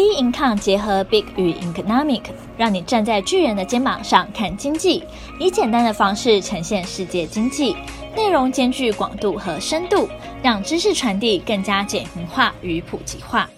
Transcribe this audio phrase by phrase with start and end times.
[0.00, 2.22] B Income 结合 Big 与 Economic，
[2.56, 5.04] 让你站在巨人的肩膀上看经济，
[5.38, 7.76] 以简单的方式呈现世界经济，
[8.16, 10.08] 内容兼具广度和深度，
[10.42, 13.50] 让知识传递更加简明化与普及化。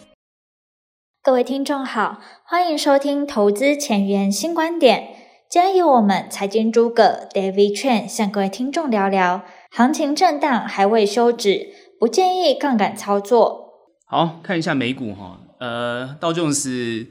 [1.22, 5.10] 各位听众好，欢迎收听投资前沿新观点。
[5.48, 11.68] 今天由我们财经诸葛 David Chen 向各位听众聊聊，行情震荡还未休止，
[12.00, 13.68] 不建议杠杆操作。
[14.08, 15.38] 好，看一下美股哈。
[15.62, 17.06] 呃，道琼斯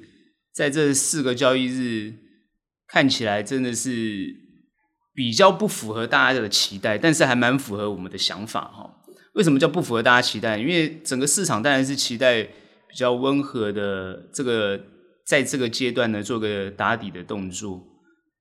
[0.54, 2.14] 在这四个交易日
[2.86, 4.28] 看起来真的是
[5.14, 8.94] 比较不符合大家的期待，但是还蛮符合我们的想法哈。
[9.36, 10.58] 为什么叫不符合大家期待？
[10.58, 14.78] 因为整个市场当然是期待比较温和的这个，
[15.26, 17.82] 在这个阶段呢做个打底的动作，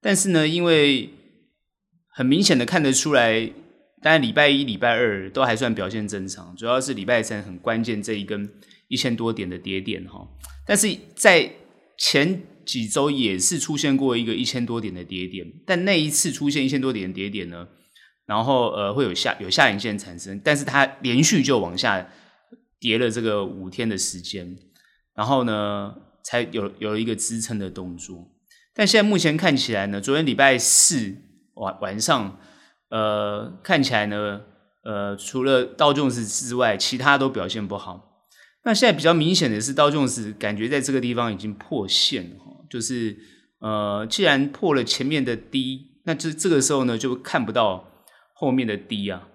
[0.02, 1.08] 但是呢，因为
[2.08, 3.47] 很明显的看得出来，
[4.02, 8.50] 当然礼拜一、礼拜二都还算表现正常，主要是礼拜三很关键这一根。
[8.90, 10.26] 一千多点的跌点哈，
[10.66, 11.48] 但是在
[11.96, 17.69] 前几周也是出现过一个一千多点的跌点，但那一次出现一千多点的跌点呢，
[18.27, 22.05] 然后呃会有下有下影线产生，但是它连续就往下
[22.80, 24.58] 跌了这个五天的时间，
[25.14, 25.94] 然后呢
[26.25, 28.32] 才有有了一个支撑的动作，
[28.75, 31.14] 但现在目前看起来呢，昨天礼拜四
[31.54, 32.41] 晚晚上
[32.88, 34.41] 呃看起来呢
[34.82, 38.09] 呃除了道琼斯之外，其他都表现不好。
[38.62, 42.36] 那现在比较明显的是，道琼斯感觉在这个地方已经破线了，
[42.69, 43.16] 就是
[43.58, 49.28] 呃，既然破了前面的低，那这这个时候呢就看不到后面的低啊，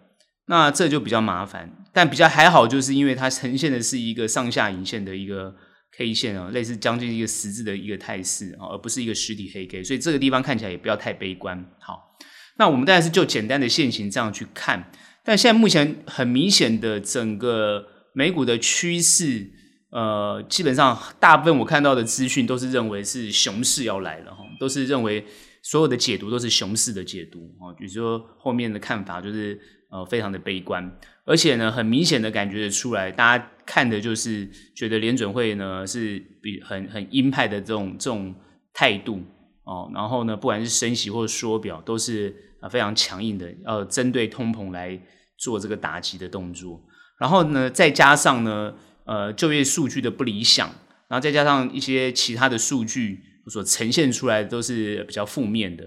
[0.46, 1.76] 那这就比较麻烦。
[1.92, 5.56] 但比较还好，就是因为它呈现的是一个上下影线的一个
[5.98, 11.66] K 线啊，类似将近一个十字的一个态势啊，而不是一个实体黑 K，所以这个地方看起来也不要太悲观。
[11.80, 12.16] 好，
[12.59, 14.92] 那我们当然是就简单的线型这样去看，
[15.23, 17.95] 但现在目前很明显的整个。
[18.16, 19.46] 美股的趋势，
[19.92, 25.26] 呃，基本上大部分我看到的资讯都是认为是熊市要来了哈，都是认为
[25.62, 29.59] 所有的解读都是熊市的解读啊，比如说后面的看法就是
[29.92, 38.34] 呃非常的悲观，而且呢，很明显的感觉得出来，大家看的就是觉得联准会呢是比很很鹰派的这种这种
[38.74, 39.22] 态度
[39.66, 44.98] 哦，然后呢，不管是升息或者缩表，都是啊非常强硬的，要针对通膨来
[45.38, 46.81] 做这个打击的动作。
[47.18, 48.74] 然后呢，再加上呢，
[49.06, 50.68] 呃，就业数据的不理想，
[51.08, 55.84] 然后再加上一些其他的数据所呈现出来的都是比较负面的，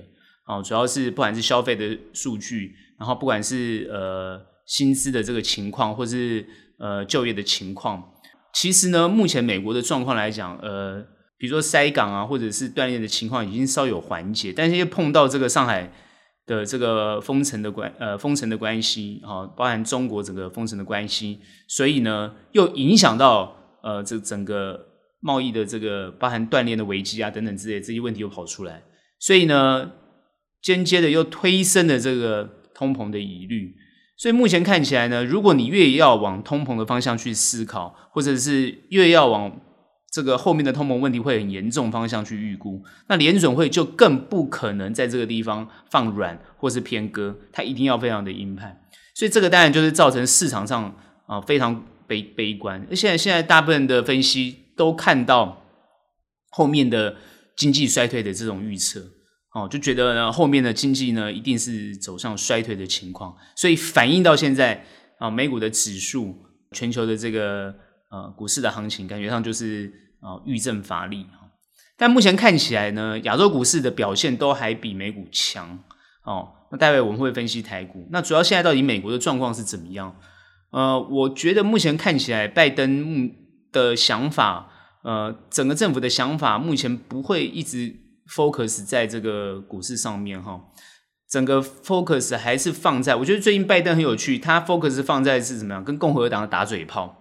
[0.47, 6.47] 哦，主要是不管是消费的数据，然后不管是呃薪资的这个情况，或是
[6.79, 8.03] 呃就业的情况，
[8.55, 11.05] 其实呢，目前美国的状况来讲，呃，
[11.37, 15.93] 比如说塞港啊，或者是锻炼的情况已经稍有缓解，但是又碰到这个上海。
[16.49, 21.39] 的这个封城的关呃封城的关系啊，包含中国整个封城的关系，
[21.69, 24.87] 所以呢又影响到呃这整个
[25.21, 28.83] 贸易的这个包含断链的危机啊等等之类这些问题又跑出来，
[29.21, 29.93] 所以呢
[30.63, 33.75] 间接的又推升了这个通膨的疑虑，
[34.17, 39.61] 所以目前看起来呢，如果你越要往通膨的方向去思考，或者是越要往
[40.11, 48.81] 这个后面的通膨问题会很严重方向去预估，那联准会就更不可能在这个地方放软或是偏鸽，它一定要非常的鹰派，
[49.15, 50.97] 所以这个当然就是造成市场上
[51.27, 52.87] 啊非常悲悲观。
[52.89, 55.63] 而现在现在大部分的分析都看到
[56.53, 57.17] 后面的
[57.55, 59.01] 经济衰退的这种预测，
[59.55, 64.87] 哦，就觉得呢后面的经济呢一定是走向衰退的情况，所以反映到现在
[65.19, 66.35] 啊美股的指数、
[66.73, 67.75] 全球的这个。
[68.11, 71.27] 呃，股市的行情感觉上就是呃遇震乏力，
[71.97, 75.79] 但目前看起来呢，亚洲股市的表现都还比美股强
[76.25, 76.49] 哦。
[76.71, 78.07] 那待会我们会分析台股。
[78.11, 80.15] 那主要现在到底美国的状况是怎么样？
[80.71, 83.31] 呃，我觉得目前看起来，拜登
[83.73, 84.71] 的想法，
[85.03, 87.95] 呃，整个政府的想法，目前不会一直
[88.29, 90.61] focus 在这个股市上面哈。
[91.31, 97.18] 整个 focus 还是放在，我觉得最近拜登很有趣，他 focus 放在是怎么样，跟共和党打嘴炮。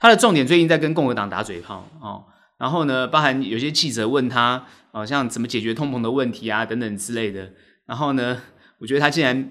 [0.00, 2.24] 他的重点最近在跟共和党打嘴炮哦，
[2.58, 7.50] 然后呢，包含有些记者问他，好像怎么解决通膨的问题啊等等之类的。
[7.86, 8.40] 然后呢，
[8.78, 9.50] 我觉得他竟然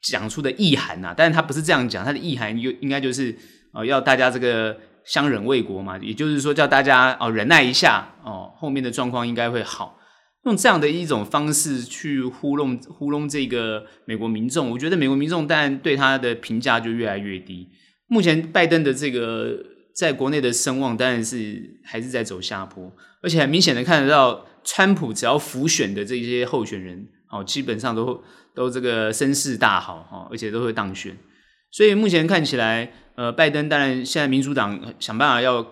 [0.00, 3.36] 讲出的意涵呐，但是他不是这样讲，他的意涵就应该就是
[3.72, 9.98] 哦，要大家这个相忍为国嘛，也就是说叫大家哦忍耐一下哦，后面的状况应该会好。
[10.44, 17.68] 用这样的一种方式去糊弄糊弄这个美国民众，我觉得美国民众当然对他的评价就越来越低。
[18.06, 19.58] 目前拜登的这个。
[20.00, 22.90] 在国内的声望当然是还是在走下坡，
[23.22, 28.24] 而且很明显的看得到，川普只要辅选的这些候选人，哦，基本上都
[28.54, 31.14] 都这个声势大好，哈，而且都会当选。
[31.70, 35.66] 所以目前看起来，呃，拜登当然现在民主党想办法要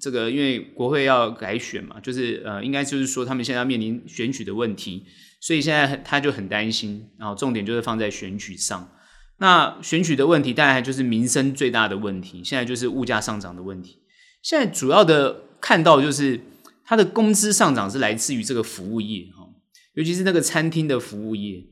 [0.00, 5.04] 这个因为国会要改选嘛，就是呃，应该就是说他们现在要面临选举的问题，
[5.40, 8.90] 所以现在他就很担心，然后重点就是放在选举上。
[9.38, 13.98] 那选举的问题，当然就是民生最大的问题，现在就是物价上涨的问题。
[14.42, 16.40] 现在主要的看到就是
[16.84, 19.46] 他的工资上涨是来自于这个服务业哈，
[19.94, 21.64] 尤其是那个餐厅的服务业。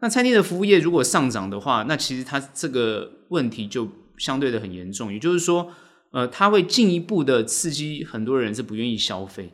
[0.00, 3.88] 那餐厅的服务业如果上涨的话，那其实它这个问题就
[4.18, 5.70] 相对的很严重，也就是说，
[6.12, 9.52] 呃，它会进一步的刺激很多人是不愿意消费。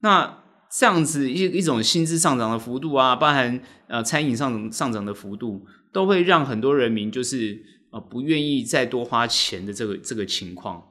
[0.00, 5.64] 那这样子一一种薪资上涨的幅度啊，包含呃餐饮上上涨的幅度，
[5.96, 7.58] 都会让很多人民就是
[7.90, 10.82] 呃不愿意再多花钱的这个这个情况。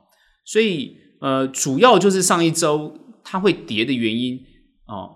[0.44, 2.92] 所以呃，主要就是上一周
[3.24, 4.40] 它会跌的原因
[4.88, 5.12] 哦，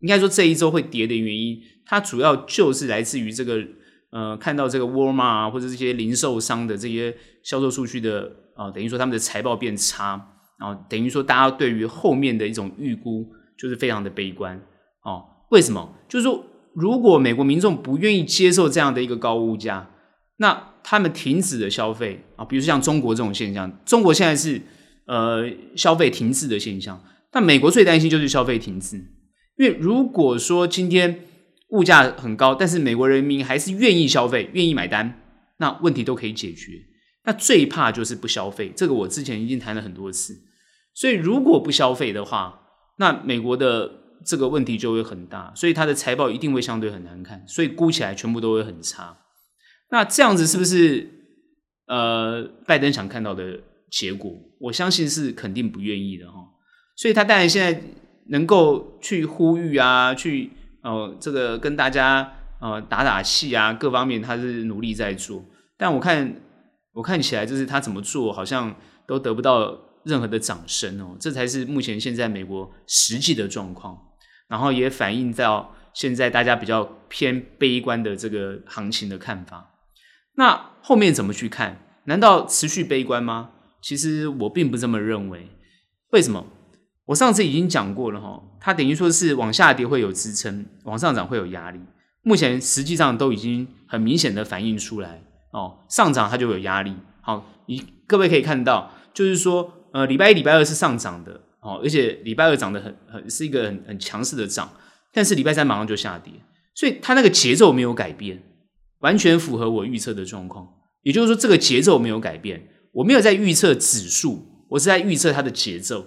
[0.00, 1.60] 应该说这一周会跌的原因。
[1.84, 3.62] 它主要就是来自于这个，
[4.10, 10.16] 呃，看到这个沃尔玛啊，或者这些零售商的这些销售数据的啊，等于说他们的财报变差，
[10.58, 13.26] 然后等于说大家对于后面的一种预估
[13.58, 14.58] 就是非常的悲观
[15.04, 15.22] 哦。
[15.50, 15.94] 为什么？
[16.08, 16.42] 就是说，
[16.76, 19.90] 如果美国民众不愿意接受这样的一个高物价，
[20.36, 24.60] 那他们停止了消费啊，比如像中国这种现象，中国现在是
[25.06, 25.44] 呃
[25.74, 27.02] 消费停滞的现象，
[27.32, 28.96] 但美国最担心就是消费停滞，
[29.56, 31.22] 因为如果说今天。
[31.70, 35.20] 物价很高，但是美国人民还是愿意消费，愿意买单，
[35.58, 36.74] 那问题都可以解决。
[37.24, 40.32] 那最怕就是不消费，这个我之前已经谈了很多次。
[40.94, 42.60] 所以如果不消费的话，
[42.98, 43.90] 那美国的
[44.24, 49.18] 这个问题就会很大，所以它的财报一定会相对很难看，所以估起来全部都会很差。
[49.90, 51.08] 那这样子是不是
[51.86, 53.60] 呃拜登想看到的
[53.90, 54.32] 结果？
[54.60, 56.38] 我相信是肯定不愿意的哈。
[56.96, 57.82] 所以他当然现在
[58.28, 60.50] 能够去呼吁啊，去。
[60.82, 65.44] 哦，这个跟大家呃打打气啊，各方面他是努力在做，
[65.76, 66.32] 但我看
[66.92, 68.72] 我看起来就是他怎么做好像
[69.04, 69.76] 都得不到
[70.06, 73.98] 任何的掌声哦，这才是目前现在美国实际的状况，
[74.48, 79.74] 然后也反映到现在大家比较偏悲观的这个行情的看法。
[80.36, 81.82] 那后面怎么去看？
[82.04, 83.50] 难道持续悲观吗？
[83.82, 85.48] 其实我并不这么认为。
[86.12, 86.46] 为什么？
[87.06, 91.80] 我上次已经讲过了哈，它等于说是往下跌会有支撑，往上涨会有压力。
[92.22, 96.94] 目前实际上都已经很明显的反映出来哦，上涨它就有压力。
[97.20, 104.70] 好，你各位可以看到，就是说，呃，礼拜一、礼拜二是上涨的哦，而且礼拜二涨得很很是一个很很强势的涨，
[105.12, 106.32] 但是礼拜三马上就下跌，
[106.74, 108.42] 所以它那个节奏没有改变，
[109.00, 110.66] 完全符合我预测的状况。
[111.02, 116.04] 也就是说，这个节奏没有改变，我没有在预测指数，我是在预测它的节奏。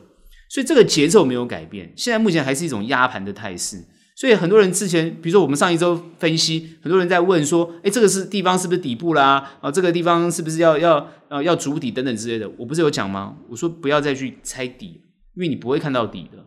[0.50, 3.78] 所以这个节奏没有改变，现在目前还是一种压盘的态势。
[4.20, 9.50] 所以很多人之前，比如说我们上一周分析，很多人在问说：“诶，这个是地方是不是底部啦？
[9.62, 13.38] 啊，这个地方是不是要要呃要筑底等等之类的？”我不是有讲吗？
[13.48, 14.88] 我说不要再去猜底，
[15.36, 16.46] 因为你不会看到底的。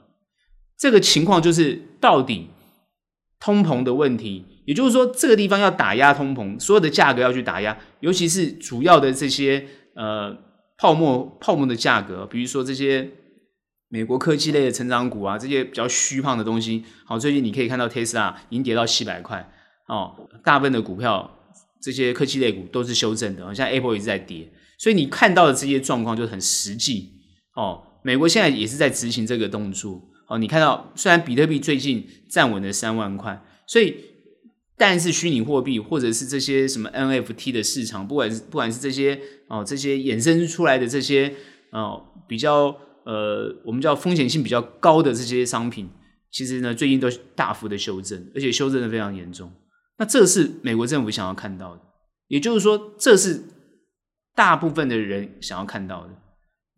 [0.77, 2.51] 这个情况就是到底
[3.41, 9.65] 通膨的问题，也就是说这个地方要打压通膨，所有的价格要去打压，尤其是主要的这些
[9.97, 10.37] 呃
[10.77, 13.09] 泡沫泡沫的价格，比如说这些。
[13.93, 19.47] 美国科技类的成长股啊，这些比较虚胖的东西，好，最近你可以看到 Tesla 已经跌到七百块，
[19.87, 21.31] 哦，大部分的股票
[21.79, 27.13] 这些科技类股都是修正的，像 Apple 一直在跌，所以你看到的这些状况就很实际，
[27.55, 33.95] 哦，美国现在也是在执行这个动作，哦，你看到虽然比特币最近站稳了三万块，所以
[34.79, 41.35] 但是虚拟货币或者是这些什么 NFT 的市场，不管是不管是这些哦这些衍生出来的这些
[41.73, 42.75] 哦比较。
[43.05, 45.91] 呃，我们叫风险性比较高的这些商品，
[46.31, 49.53] 其实呢，最近都大幅的修正，而且修正的非常严重。
[49.99, 51.83] 那这是美国政府想要看到的，
[52.29, 53.43] 也就是说，这是
[54.35, 56.11] 大部分的人想要看到的。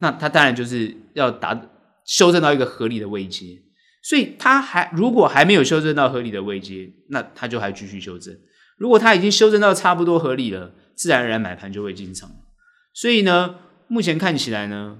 [0.01, 1.69] 那他当然就是要达
[2.05, 3.63] 修正到一个合理的位阶，
[4.03, 8.37] 所以他还如果还没有修正到合理的位阶，那他就还继续修正。
[8.77, 12.31] 如果他已经修正到差不多合理了，自然而然买盘就会进场。
[12.93, 13.57] 所以呢，
[13.89, 14.99] 目前看起来呢。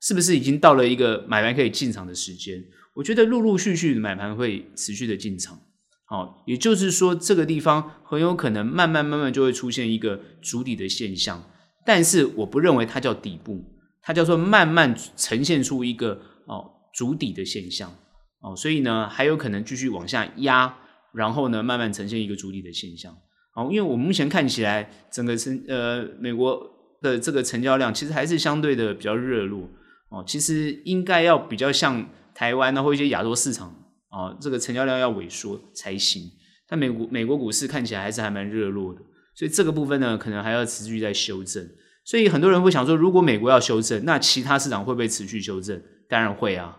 [0.00, 2.64] 是不是已经到了一个买盘可以进场的时间？
[2.94, 5.60] 我觉得陆陆续续的买盘会持续的进场，
[6.04, 11.44] 好，也就是说这个地方很有可能慢慢慢慢就会出现一个筑底的现象，
[11.86, 13.64] 但是我不认为它叫底部，
[14.02, 17.94] 它叫做慢慢呈现出一个哦筑底的现象，
[18.40, 20.76] 哦，所以呢还有可能继续往下压，
[21.12, 23.16] 然后呢慢慢呈现一个筑底的现象，
[23.54, 26.60] 哦，因为我目前看起来整个成呃美国
[27.00, 29.68] 的这个成交量其实还是相对的比较热络。
[30.10, 33.68] 哦，其实应该要比较像台湾呢，或一些亚洲市场
[34.08, 36.22] 啊，这个成交量要萎缩才行。
[36.66, 39.00] 但美国美国股市看起来还是还蛮热络的，
[39.34, 41.68] 所以这个部分呢，可能还要持续在修正。
[42.04, 45.82] 所以很多人会想说，如果美国要修正，那其他市场会不会持续修正？
[46.08, 46.78] 当然会啊！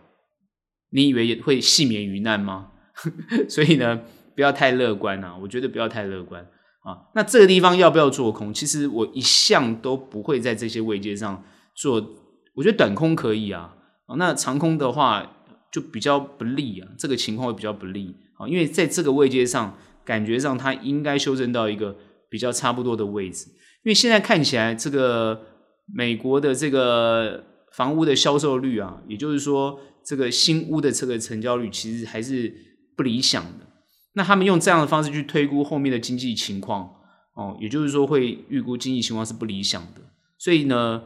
[0.90, 2.72] 你以为会幸免于难吗？
[3.48, 4.02] 所以呢，
[4.36, 5.38] 不要太乐观啊！
[5.38, 6.42] 我觉得不要太乐观
[6.82, 6.98] 啊。
[7.14, 8.52] 那这个地方要不要做空？
[8.52, 11.44] 其实我一向都不会在这些位阶上
[11.76, 12.16] 做。
[12.60, 13.74] 我觉得短空可以啊，
[14.18, 16.90] 那长空的话就比较不利啊。
[16.98, 21.96] 这个情况会比较不利啊，因为在这个位阶上，感觉上它应该修正到一个
[22.30, 23.48] 比较差不多的位置。
[23.84, 25.42] 因为现在看起来，这个
[25.86, 32.54] 美国的这个房屋的销售率啊，也就是说，这个新屋的这个成交率其实还是
[32.98, 33.68] 不理想的。
[34.16, 36.90] 那他们用这样的方式去推估后面的经济情况，
[37.36, 40.02] 哦，也就是说会预估经济情况是不理想的。
[40.38, 41.04] 所以呢，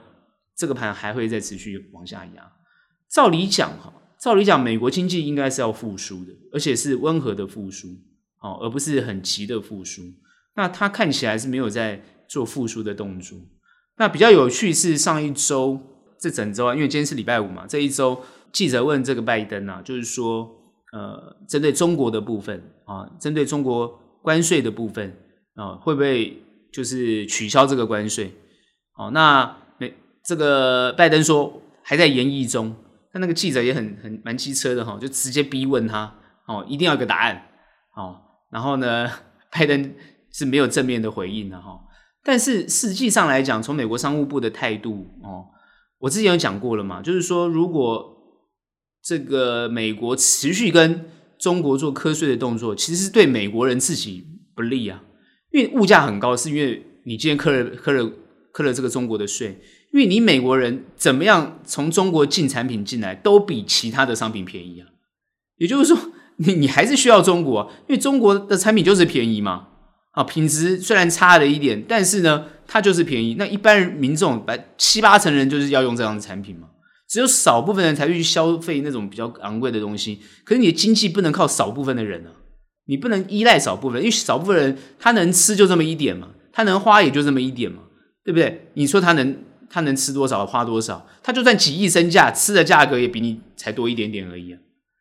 [0.56, 2.52] 这个盘还会再持续往下压。
[3.10, 7.88] 照理讲，哈，照理讲，美国经济应该是要复苏的，而且是温和的复苏，
[8.42, 10.02] 哦，而不是很急的复苏。
[10.56, 12.04] 那它看起来是没有在。
[12.26, 13.38] 做复苏的动作，
[13.98, 15.80] 那比较有趣是上一周
[16.18, 18.20] 这整周啊，因为今天是礼拜五嘛，这一周
[18.52, 20.50] 记者问这个拜登啊，就是说，
[20.94, 23.88] 呃，针对中国的部分啊，针对中国
[24.24, 25.16] 关税的部分
[25.54, 26.42] 啊，会不会
[26.72, 28.34] 就是取消这个关税？
[28.98, 29.58] 哦，那
[30.26, 32.76] 这个拜登说还在研议中，
[33.14, 36.16] 那那个记者也很很蛮机车的哈，就直接逼问他，
[36.48, 37.48] 哦，一定要有个答案，
[37.96, 39.10] 哦，然后呢，
[39.52, 39.94] 拜登
[40.32, 41.80] 是没有正面的回应的哈。
[42.24, 45.46] 但是实际上来讲，从美国商务部的态度哦，
[46.00, 48.16] 我之前有讲过了嘛，就是说，如果
[49.04, 51.06] 这个美国持续跟
[51.38, 54.26] 中国做课税的动作，其实是对美国人自己
[54.56, 55.04] 不利啊，
[55.52, 58.10] 因为物价很高，是因为你今天课了课了
[58.54, 59.60] 课了这个中国的税，
[59.94, 64.88] 因为你美国人怎么样从中国进产品进来，都比其他的商品便宜啊，
[65.58, 69.68] 也就是说，你你还是需要中国，因为中国的产品就是便宜嘛。
[70.14, 73.36] 啊，品质虽然差了一点，但是呢，它就是便宜。
[73.40, 76.68] 那一般民众，百七八成人就是要用这样的产品嘛。
[77.10, 80.20] 只有少部分人才会去消费那种比较昂贵的东西。
[80.44, 82.30] 可是你的经济不能靠少部分的人啊，
[82.86, 87.82] 你不能依赖少部分，因为少部分人他能吃就这么一点嘛，他能花也就这么一点嘛，
[88.24, 88.68] 对不对？
[88.76, 89.36] 你说他能
[89.74, 91.08] 他能吃多少花多少？
[91.24, 94.60] 他就算几亿身价，吃的价格也比你才多一点点而已啊。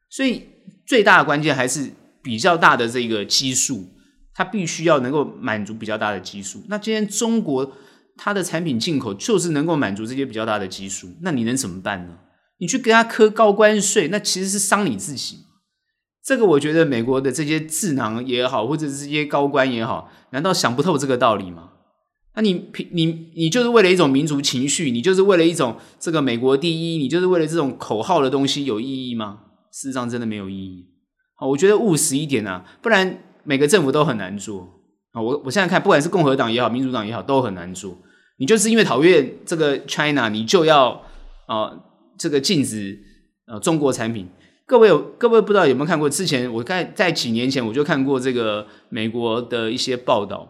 [0.09, 0.47] 所以
[0.87, 1.91] 最大的关键还是
[2.23, 3.91] 比较大的这个基数。
[4.35, 6.63] 它必须要能够满足比较大的基数。
[6.69, 7.71] 那今天中国
[8.17, 12.17] 它的产品进口就是能够满足这些比较大的基数，那你能怎么办呢？
[12.57, 15.41] 你去跟他课高关税，那其实是伤你自己。
[16.25, 21.72] 这个我觉得美国的这些智囊也好，或者是这些高官也好，难道想不透这个道理吗？
[22.35, 29.41] 那你你你就是为了一种民族情绪，你就是为了一种这个美国第一，你就是为了这种口号的东西有意义吗？
[29.71, 30.87] 事实上真的没有意义。
[31.37, 33.25] 好，我觉得务实一点啊，不然。
[33.45, 34.61] 每个政府都很难做
[35.11, 35.21] 啊！
[35.21, 37.99] 我我现在看，不管是共和党也好，民主党也好，都很难做。
[38.39, 41.03] 你就是因为讨厌这个 China，你就要
[41.49, 41.73] 啊
[42.17, 42.97] 这个禁止
[43.49, 44.29] 呃中国产品。
[44.65, 46.09] 各位有各位不知道有没有看过？
[46.09, 50.49] 之前我在在几年前我就看过这个美国的一些报道，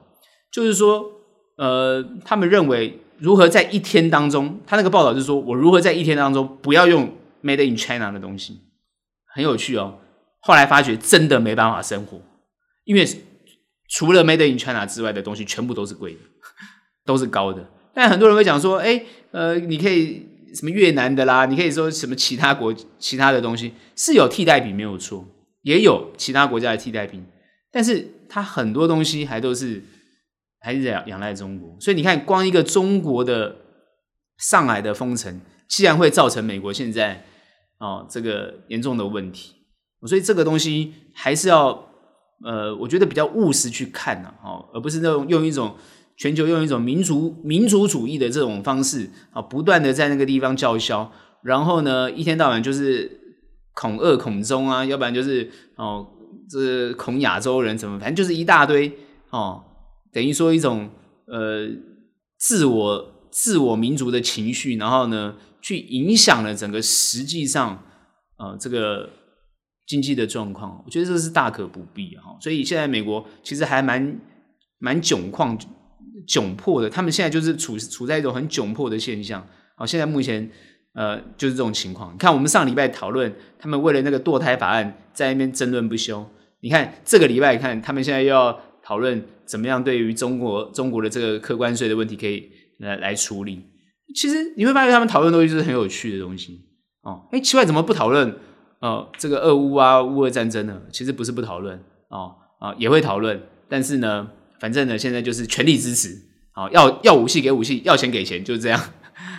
[0.53, 1.03] 就是说
[1.57, 8.61] 呃他们认为如何在一天当中，他那个报道就是说我如何在一天当中不要用 Made in China 的东西，
[9.35, 9.99] 很有趣哦。
[10.41, 12.21] 后来发觉真的没办法生活。
[12.85, 13.07] 因为
[13.89, 16.19] 除了 Made in China 之外的东西，全部都是贵的，
[17.07, 17.65] 都是高的。
[17.95, 25.25] 但很多人会讲说，哎，呃，你可以什么越南的啦，你可以说什么其他国其他的东西是有替代品没有错，
[25.63, 27.25] 也有其他国家的替代品，
[27.71, 29.83] 但是它很多东西还都是
[30.63, 31.77] 还是仰仰赖中国。
[31.81, 33.57] 所以你看，光一个中国的
[34.39, 37.25] 上海的封城，既然会造成美国现在
[37.79, 39.55] 哦这个严重的问题，
[40.07, 41.89] 所以这个东西还是要。
[42.45, 45.77] 呃，我觉得比较务实去看呐，哦，而不是那种用一种
[46.17, 51.13] 全球用一种民族民族主义的这种方式啊，不断的在那个地方叫嚣，
[51.45, 53.37] 然后呢，一天到晚就是
[53.75, 56.05] 恐俄恐中啊，要不然就是哦，
[56.51, 58.93] 这恐亚洲人怎么，反正就是一大堆
[59.31, 59.63] 哦，
[60.13, 60.91] 等于说一种
[61.27, 61.69] 呃
[62.39, 67.83] 自我自我民族的情绪，然后呢，去影响了整个实际上
[68.37, 69.11] 啊这个。
[69.85, 72.35] 经济的状况，我觉得这是大可不必哈。
[72.41, 74.17] 所以现在美国其实还蛮
[74.79, 75.59] 蛮窘况、
[76.27, 76.89] 窘迫的。
[76.89, 79.45] 他们现在就是处处在一种很窘迫的现象。
[79.77, 80.49] 好，现在目前
[80.95, 82.15] 呃就是这种情况。
[82.15, 86.27] 你看，我们上礼拜讨论，他们为了那个堕胎法案在那边争论不休。
[86.61, 93.63] 你看这个礼拜，看他们现在又要讨论怎么样对于中国中国的这个课关税的问题可以来来处理。
[94.15, 96.61] 其实你会发现，他们讨论东西就是很有趣的东西
[97.03, 97.29] 哦。
[97.33, 98.35] 哎，奇怪，怎么不讨论？
[98.81, 106.15] 哦，这个俄乌啊，乌俄战争呢，其实不是不讨论哦，啊，也会讨论，但是呢，反正呢，现在就是全力支持
[106.53, 108.81] 好，要要武器给武器，要钱给钱，就是这样。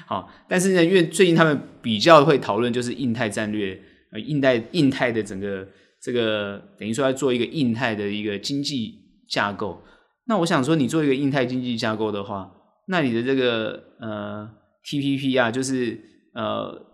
[0.08, 3.78] 好， 但是呢，因为最近他们比较会讨论就是印太战略，
[4.14, 5.68] 呃，印太印太的整个
[6.02, 9.03] 这个等于说要做一个印太的一个经济
[9.34, 9.82] 架构。
[10.28, 12.52] 那我想说，你做一个印太经济架构的话，
[12.88, 14.50] 那你的这个呃
[14.86, 16.00] TPP 啊，就是
[16.36, 16.86] 呃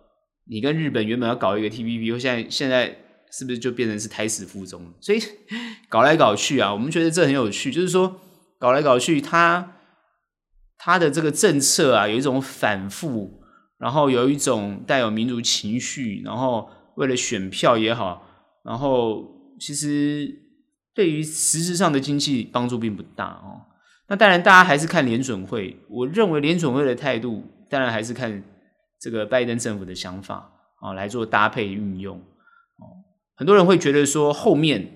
[0.49, 2.95] 你跟日本原本要搞一个 TPP，现在现在
[3.31, 4.93] 是不是就变成是胎死腹中？
[5.01, 5.19] 所以
[5.89, 8.21] 搞来搞去啊，我们觉得这很有趣，就是说
[8.57, 9.75] 搞来搞去，它。
[10.81, 13.41] 他的这个政策啊，有一种反复，
[13.79, 18.25] 然后有一种带有民族情绪，然后为了选票也好，
[18.63, 19.27] 然后
[19.59, 20.25] 其实
[20.99, 23.63] 对于实质上的经济帮助并不大哦。
[24.09, 25.79] 那当然，大家还是看联准会。
[25.87, 28.43] 我认为联准会的态度，当然还是看
[28.99, 30.51] 这个拜登政府的想法
[30.81, 32.17] 啊，来做搭配运用。
[32.17, 32.83] 哦，
[33.37, 34.91] 很多人会觉得说，后面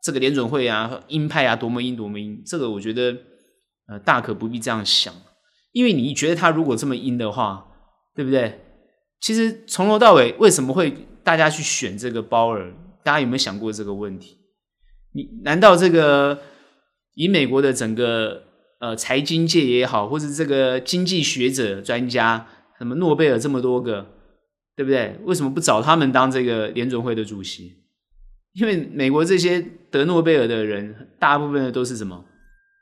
[0.00, 3.16] 这个联准会啊，鹰派啊，多么鹰，多么鹰，这个我觉得。
[3.88, 5.12] 呃，大可不必这样想，
[5.72, 7.66] 因为你觉得他如果这么阴的话，
[8.14, 8.60] 对不对？
[9.20, 12.72] 其实从头到尾，为什么会大家去选这个鲍尔？
[13.02, 14.38] 大家有没有想过这个问题？
[15.12, 16.40] 你难道这个
[17.14, 18.42] 以美国的整个
[18.80, 22.46] 呃财经界也好，或是这个经济学者专家，
[22.78, 24.06] 什么诺贝尔这么多个，
[24.76, 25.18] 对不对？
[25.24, 27.74] 为什么不找他们当这个联准会的主席？
[28.54, 32.24] 因为美国这些得诺贝尔的人，大部分的都是什么？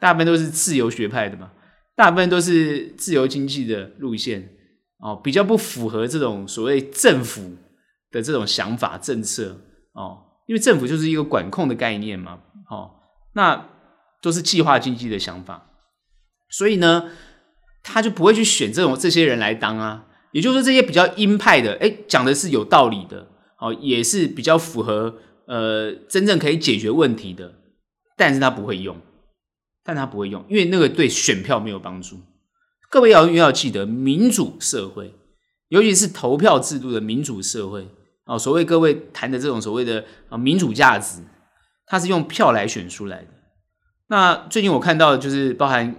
[0.00, 1.52] 大部分都是自由学派的嘛，
[1.94, 4.48] 大部分都是自由经济的路线
[4.98, 7.56] 哦，比较不符合这种所谓政府
[8.10, 9.60] 的这种想法政策
[9.92, 10.18] 哦，
[10.50, 12.90] 因为政府就是一个管控的概念嘛，哦，
[13.34, 13.68] 那
[14.20, 15.70] 都是计划经济的想法，
[16.48, 17.12] 所以呢，
[17.84, 23.28] 他就不会去选这种这些人来当啊，也就是说这些比较鹰派的，诶，讲的是有道理的，
[23.60, 27.54] 哦，也是比较符合呃真正可以解决问题的，
[28.16, 29.00] 但是他不会用。
[29.84, 32.18] 但他不会用，因为那个对选票没有帮助。
[32.90, 35.14] 各位要要记得，民主社会，
[35.68, 37.88] 尤其是投票制度的民主社会
[38.30, 41.20] 啊，所谓各位谈的这种所谓的啊民主价值，
[41.86, 43.28] 它是用票来选出来的。
[44.06, 45.94] 那最近我看到就是包含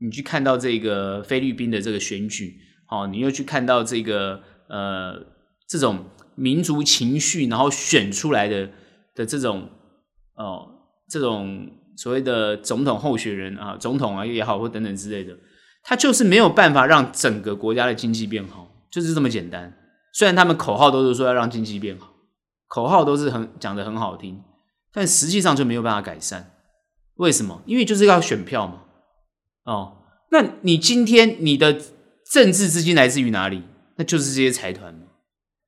[0.00, 5.14] 你去看到这个菲律宾的这个选举，好，你又去看到这个呃
[5.68, 6.04] 这种
[6.36, 8.70] 民族情绪，然后选出来的
[9.14, 9.68] 的这种
[10.36, 10.68] 哦
[11.08, 11.70] 这种。
[11.98, 15.34] 所谓的总统候选人啊，总统啊也好，或等等之类的，
[15.82, 19.72] 他就是没有办法让整个国家的经济变好，就是这么简单。
[20.16, 22.14] 虽然他们口号都是说要让经济变好，
[22.68, 24.42] 口号都是很讲得很好听，
[24.90, 26.52] 但实际上就没有办法改善。
[27.16, 27.60] 为什么？
[27.66, 28.84] 因为就是要选票嘛。
[29.64, 29.98] 哦，
[30.30, 31.78] 那你今天你的
[32.32, 33.64] 政治资金来自于哪里？
[33.96, 35.00] 那就是这些财团嘛。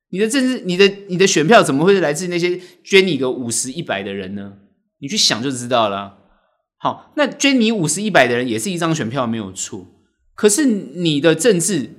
[0.09, 4.53] 你的政治，你的你的选票怎么会来自那些捐你个五十一百的人呢？
[4.97, 6.17] 你去想就知道了。
[6.79, 9.85] 好，那捐你五十一百的人也是一张选票没有错，
[10.33, 11.98] 可是你的政治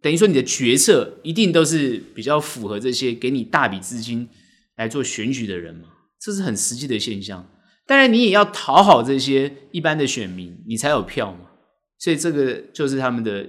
[0.00, 4.28] 等于说你的决策一定都是比较符合这些给你大笔资金
[4.76, 5.88] 来做选举的人嘛，
[6.20, 7.48] 这是很实际的现象。
[7.86, 11.40] 当然你也要讨好这些一般的选民，你才有票嘛。
[11.98, 13.48] 所以这个就是他们的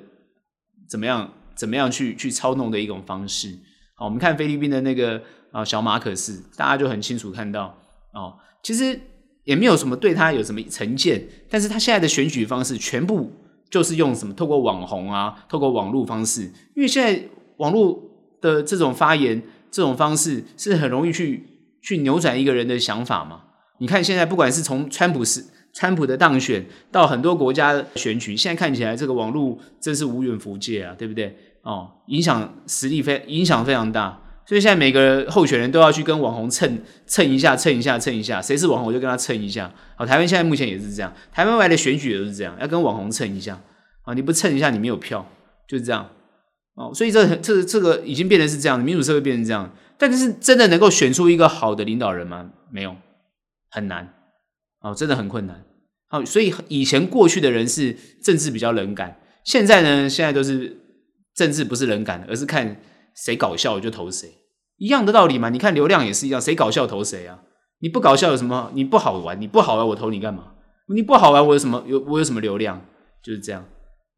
[0.89, 3.53] 怎么样怎么样去去操弄的一种方式。
[3.95, 7.77] 好，我们看菲律宾的那个啊小马可斯，大家就很清楚看到
[8.13, 8.99] 哦，其实。
[9.45, 13.31] 也没有什么对他有什么成见，但是他现在的选举方式全部
[13.69, 16.43] 就是用什么透过网红啊，透过网络方式，
[16.75, 17.23] 因为现在
[17.57, 18.01] 网络
[18.41, 21.45] 的这种发言这种方式是很容易去
[21.81, 23.41] 去扭转一个人的想法嘛。
[23.77, 31.37] 你看现在不管是从川普是川普的当选到很多国家的选举，现在看起来这个网络真是无远弗届啊，对不对？
[31.61, 34.19] 哦，影响实力非影响非常大。
[34.49, 38.41] 所以现在每个候选人都要去跟网红蹭蹭一下，蹭一下，蹭一下。
[38.41, 39.71] 谁是网红，我就跟他蹭一下。
[39.95, 43.61] 好，台湾现在目前也是这样，台湾外的选举也是这样，要跟网红蹭一下。
[44.01, 45.23] 啊，你不蹭一下，你没有票，
[45.67, 46.09] 就是这样。
[46.73, 49.71] 哦，所以这这这个已经变成是这样，民主社会变成这样。
[49.99, 52.49] 但是真的能够选出一个好的领导人吗？
[52.71, 52.95] 没有，
[53.69, 54.11] 很难。
[54.81, 55.63] 哦，真的很困难。
[56.07, 60.75] 好，所以以前过去的人是政治比较冷感，现在呢，现在都是
[61.35, 62.81] 政治不是冷感，而是看
[63.23, 64.29] 谁搞笑我就投谁。
[64.77, 67.41] 一样的道理嘛，你看流量也是一样，谁搞笑投谁啊？
[67.79, 68.71] 你不搞笑有什么？
[68.73, 70.53] 你不好玩，你不好玩，我投你干嘛？
[70.87, 71.83] 你不好玩，我有什么？
[71.85, 72.81] 有我有什么流量？
[73.21, 73.65] 就是这样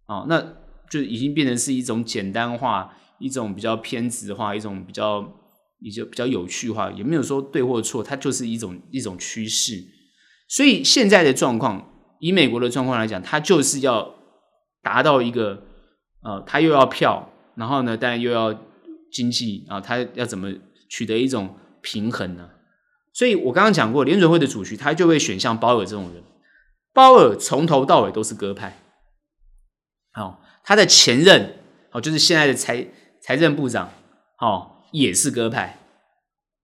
[0.05, 0.39] 啊，那
[0.87, 5.21] 就已经变成是一种简单化，一种比较偏执化，一种比较
[5.79, 9.83] 比较比较有趣化，也没有说对或错，它就是一种一种趋势。
[10.47, 14.13] 所以现在的状况，以美国的状况来讲，它就是要
[14.83, 15.63] 达到一个
[16.23, 18.55] 呃，它又要票，然后呢，但又要。
[19.11, 20.51] 经济啊，他要怎么
[20.89, 22.49] 取得一种平衡呢？
[23.13, 26.23] 所以我刚刚讲过，联准会的主席他就会选像鲍尔这种人。
[26.93, 28.77] 鲍尔从头到尾都是鸽派。
[30.15, 31.57] 哦，他的前任
[31.91, 32.87] 哦，就是现在的财
[33.21, 33.91] 财政部长
[34.39, 35.77] 哦，也是鸽派。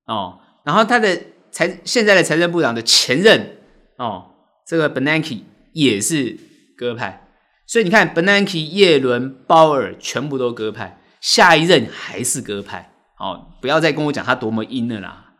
[0.05, 1.17] 哦，然后他的
[1.51, 3.57] 财现在的财政部长的前任
[3.97, 4.31] 哦，
[4.65, 6.37] 这个 Bernanke 也是
[6.77, 7.29] 鸽派。
[7.65, 12.93] 所以你看，Bernanke、叶伦、鲍尔全部都鸽派，下一任还是鸽派。
[13.19, 15.33] 哦，不要再跟我讲他多么鹰了啦。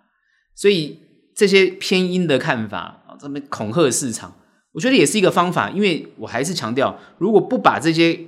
[0.56, 1.00] 所以
[1.36, 4.36] 这些偏鹰的看法，这么恐吓市场，
[4.74, 5.70] 我觉得也是一个方法。
[5.70, 8.20] 因为我还是强调，如果不把这些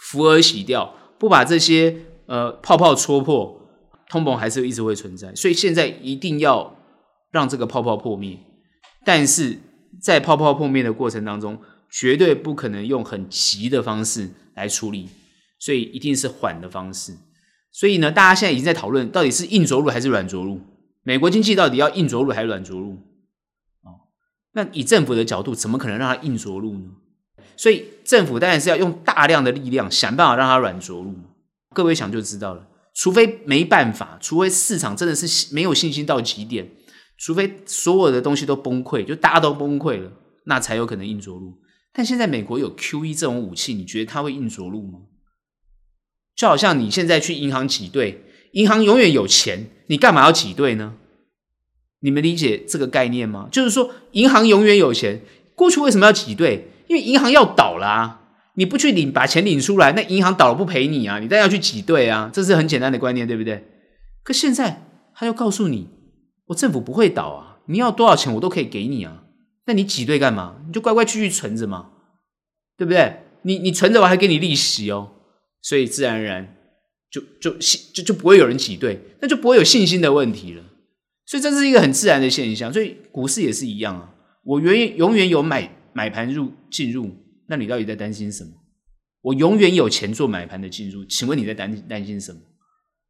[0.00, 3.60] 浮饵洗掉，不把这些呃泡泡戳破，
[4.08, 5.34] 通膨还是一直会存在。
[5.34, 6.76] 所以现在一定要
[7.32, 8.38] 让这个泡泡破灭。
[9.04, 9.58] 但是
[10.00, 11.58] 在泡泡破灭的过程当中，
[11.90, 15.08] 绝对不可能用很急的方式来处理，
[15.60, 17.16] 所以一定是缓的方式。
[17.70, 20.60] 所以呢，大家现在已经在讨论，到底是硬着陆还是软着陆？
[21.04, 22.94] 美国经济到底要硬着陆还是软着陆？
[23.82, 24.10] 哦，
[24.54, 26.86] 那以政府的角度，怎么可能让它硬着陆呢？
[27.56, 31.14] 所以政府当然是要用大量的力量，想办法让它软着陆。
[31.74, 36.68] 各位想就知道了，除非没办法，除非市场真的是没有信心到极点，
[37.16, 40.10] 除非所有的东西都崩溃，就大家都崩溃了，
[40.46, 41.60] 那才有可能硬着陆。
[41.92, 44.98] 但现在美国有 QE 这种武器，你觉得它会硬着陆吗？
[46.40, 50.94] 就好像你现在去银行挤兑，银行永远有钱，你干嘛要挤兑呢？
[52.00, 53.50] 你们理解这个概念吗？
[53.52, 55.20] 就是说，银行永远有钱，
[55.54, 56.70] 过去为什么要挤兑？
[56.86, 58.22] 因为银行要倒了啊，
[58.54, 63.62] 你不去领，把钱领出来，那银行倒了不赔你啊，你当然要去挤兑啊，这是很简单的观念，对不对？
[64.22, 65.90] 可现在他又告诉你，
[66.46, 69.24] 我政府不会倒啊，你要多少钱我都可以给你啊。
[69.66, 70.56] 那你挤兑干嘛？
[70.66, 71.90] 你就乖乖继续存着嘛，
[72.78, 73.24] 对不对？
[73.42, 75.10] 你你存着我还给你利息哦，
[75.62, 76.56] 所以自然而然
[77.10, 80.64] 就就信就就不会有人挤兑，那就不会有信心的问题了。
[81.26, 82.72] 所以这是一个很自然的现象。
[82.72, 87.10] 所以股市也是一样啊，我永远永远有买买盘入进入，
[87.48, 88.50] 那你到底在担心什么？
[89.22, 92.40] 我永远有钱做买盘的进入，请问你在担担心什么？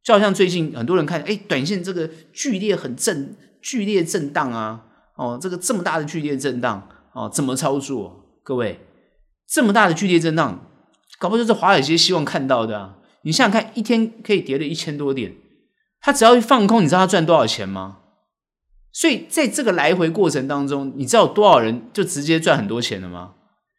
[0.03, 4.85] 就好像最近很多人看，哎，短线这个剧烈很震剧烈震荡啊。
[5.17, 8.39] 哦，这个这么大的剧烈震荡，哦，怎么操作？
[8.43, 8.79] 各位，
[9.47, 10.70] 这么大的剧烈震荡，
[11.21, 12.95] 搞不好就是华尔街希望看到的啊！
[13.21, 15.35] 你想想看，一天可以跌了一千多点，
[16.01, 17.97] 他只要一放空，你知道他赚多少钱吗？
[18.91, 23.33] 所以在这个来回过程当中，你知道有多少人就直接赚很多钱了吗？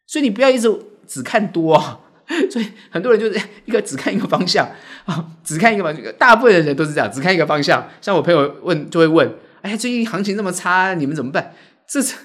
[0.07, 0.73] 所以你不要一直
[1.05, 1.99] 只看多啊！
[2.49, 4.65] 所以很多人就是一个只看一个方向
[5.03, 7.85] 啊，只看一个方向，大部分的人都是这样，只看一个方向。
[7.99, 9.35] 像我朋友问，就会问。
[9.61, 11.53] 哎呀，最近行情这么差，你们怎么办？
[11.85, 12.15] 这是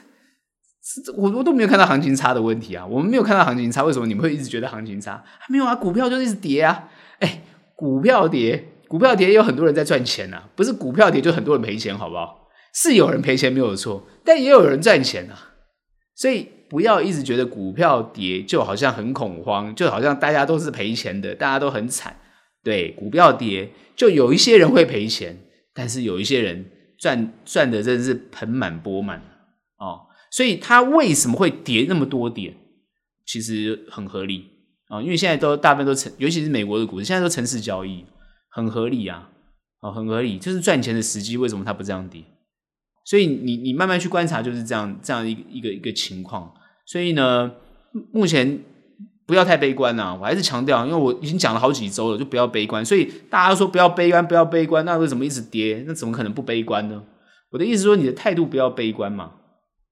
[1.17, 2.87] 我我都没有看到行情差的问题啊！
[2.87, 5.23] 我们没有看到行情差，为什么你们会一直觉得行情差？
[5.49, 6.89] 没有啊，股票就一直跌啊！
[7.19, 7.43] 哎，
[7.75, 12.49] 股票跌，股票跌，有很多人在赚钱啊，不是股票跌就很多人赔钱，好不好？
[12.73, 15.53] 是有人赔钱没有错，但也有人赚钱啊！
[16.15, 22.17] 所以不要一直觉得股票跌就好像很恐慌，就好像大家都是赔钱的，大家都很惨。
[22.65, 25.39] 对，股票跌就有一些人会赔钱，
[25.75, 26.71] 但是有一些人。
[26.99, 29.38] 赚赚的真的是盆满钵满哦，
[30.31, 32.55] 所以它为什么会跌那么多点？
[33.27, 34.45] 其实很合理
[34.89, 38.05] 啊，因为现在都大部分都城，尤其是美国的股市，现在都城市交易，
[38.51, 39.29] 很合理啊，
[39.81, 42.23] 哦，很合理，就是赚钱的时机，为什么它不这样跌？
[43.05, 46.53] 所以你你慢慢去观察，就是这样这样一个一个一个情况。
[46.87, 47.53] 所以呢，
[48.13, 48.61] 目前。
[49.27, 52.83] 不要太悲观呐、我还是强调，因为我已经讲了好几周了，就不要悲观。
[52.83, 55.85] 所以大家都说不要悲观，不要悲观，那为什么一直跌？
[55.87, 57.05] 那怎么可能不悲观呢？
[57.51, 59.33] 我的意思说，你的态度不要悲观嘛。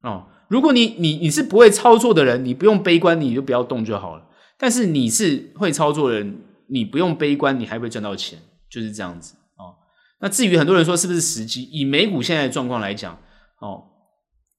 [0.06, 4.26] 哦，如果你你你是不会操作的人，你不用悲观，你就不要动就好了。
[4.56, 6.38] 但是你是会操作的人，
[6.68, 8.38] 你不用悲观，你还会赚到钱，
[8.70, 9.74] 就是这样子哦。
[10.20, 11.64] 那至于很多人说是不是时机？
[11.64, 13.18] 以美股现在的状况来讲，
[13.60, 13.82] 哦，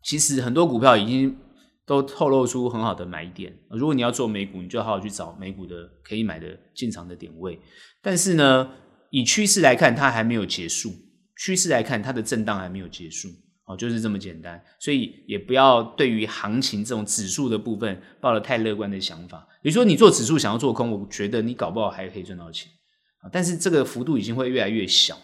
[0.04, 1.36] 其实很多股票已经。
[1.88, 3.60] 都透露出很好的买点。
[3.70, 7.58] 如果你要做美股，你就好好去找美股的可以买的进场的点位。
[8.04, 8.70] 但是呢，
[9.10, 10.92] 以趋势来看，它还没有结束。
[11.38, 13.30] 趋势来看，它的震荡还没有结束。
[13.68, 14.60] 哦，就是这么简单。
[14.80, 19.48] 所以也不要对于行情这种指数的部分抱了太乐观的想法。
[19.62, 22.72] 比如说你做指数想要做空，我觉得你搞不好还可以赚到钱
[23.20, 23.30] 啊。
[23.32, 25.18] 但是这个幅度已经会越来越小。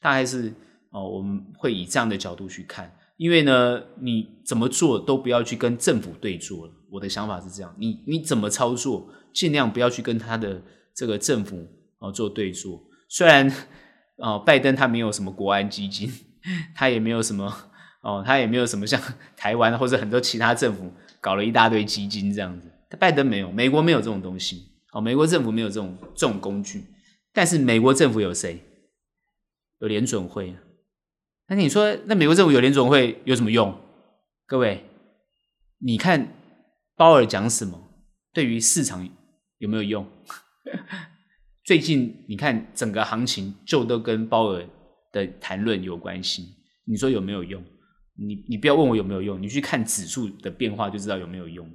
[0.00, 0.52] 大概是
[0.90, 2.90] 哦，我们会以这样的角度去看。
[3.18, 6.72] 因为呢，你怎么做都不要去跟政府对坐了。
[6.90, 10.62] 我的想法是这样，你你怎么操作，尽量不要去跟他的
[10.96, 12.82] 这个政府哦做对坐。
[13.10, 13.46] 虽然
[14.16, 16.10] 哦，拜登他没有什么国安基金，
[16.74, 17.69] 他也没有什么
[18.02, 19.00] 哦，他也没有什么像
[19.36, 22.70] 台湾或者很多其他政府搞了一大堆基金这样子。
[22.88, 26.84] 他拜登没有，美国没有这种东西哦，美国政府没有这种这种工具。
[27.32, 28.60] 但是美国政府有谁？
[29.80, 30.54] 有联准会。
[31.48, 33.78] 那你说，那美国政府有联准会有什么用？
[34.46, 34.84] 各位，
[35.78, 36.34] 你看
[36.96, 37.80] 鲍尔讲什么，
[38.32, 39.08] 对于市场
[39.58, 40.06] 有没有用？
[41.64, 44.66] 最近你看整个行情就都跟鲍尔
[45.12, 46.56] 的谈论有关系。
[46.84, 47.62] 你说有没有用？
[48.20, 51.66] 你你不要问我有没有用，你去看指数的变化就知道有没有用。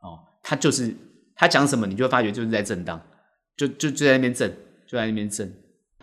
[0.00, 0.94] 哦，他就是
[1.34, 3.00] 他讲什么，你就会发觉就是在震荡，
[3.56, 4.50] 就就就在那边震，
[4.86, 5.50] 就在那边震。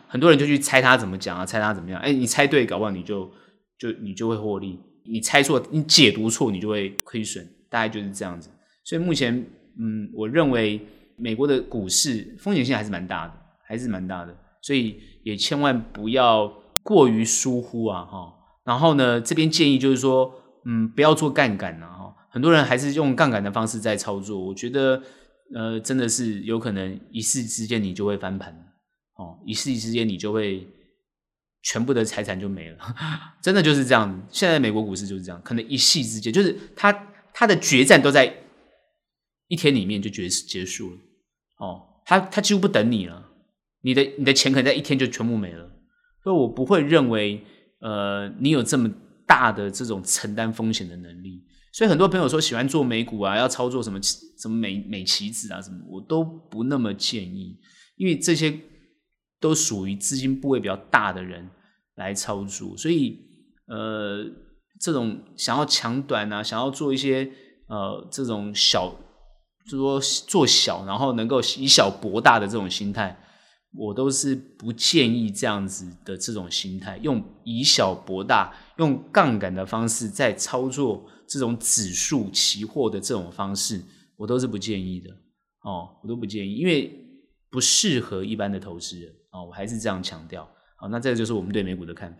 [0.07, 2.01] 很多人就去猜他怎么讲啊，猜他怎么样？
[2.01, 3.31] 哎，你猜对，搞不好你就
[3.77, 7.47] 就你就会获利；你猜错，你解读错，你就会亏损。
[7.69, 8.49] 大概就是这样子。
[8.83, 9.33] 所以目前，
[9.79, 10.81] 嗯，我认为
[11.15, 13.41] 美国的股市风险性还是蛮大的。
[13.63, 16.45] 还是蛮大的，所以也千万不要
[16.83, 18.33] 过于疏忽啊，哈。
[18.63, 20.33] 然后呢，这边建议就是说，
[20.65, 22.15] 嗯，不要做杠杆了，哈。
[22.29, 25.01] 很多人还是用杠杆的方式在操作，我觉得，
[25.53, 28.53] 呃，真的是有可能一夕之间你就会翻盘，
[29.17, 30.65] 哦，一夕之间你就会
[31.63, 32.77] 全部的财产就没了，
[33.43, 34.27] 真的就是这样。
[34.29, 38.33] 现在美国股市就是这样，可能一夕之间，就是它它的决战都在
[39.47, 40.97] 一天里面就结结束了，
[41.57, 43.29] 哦，它它几乎不等你了。
[43.83, 45.69] 你的你的钱可能在一天就全部没了，
[46.23, 47.43] 所以我不会认为，
[47.81, 48.89] 呃，你有这么
[49.27, 51.43] 大的这种承担风险的能力。
[51.73, 57.57] 所以很多朋友说喜欢做美股啊，要操作什么什么美美期指啊什么，我都不那么建议，
[57.95, 58.53] 因为这些
[59.39, 61.49] 都属于资金部位比较大的人
[61.95, 62.75] 来操作。
[62.75, 63.17] 所以，
[63.67, 64.25] 呃，
[64.81, 67.31] 这种想要抢短啊，想要做一些
[67.67, 68.93] 呃这种小，
[69.65, 73.17] 就说做小，然后能够以小博大的这种心态。
[73.73, 83.81] 我都是不建议这样子的这种心态，用以小博大、用杠杆的方式在操作这种指数期货的这种方式，
[84.17, 85.09] 我都是不建议的
[85.63, 86.93] 哦，我都不建议，因为
[87.49, 90.45] 不适合一般的投资人哦，我还是这样强调。
[90.75, 92.19] 好，那这个就是我们对美股的看法。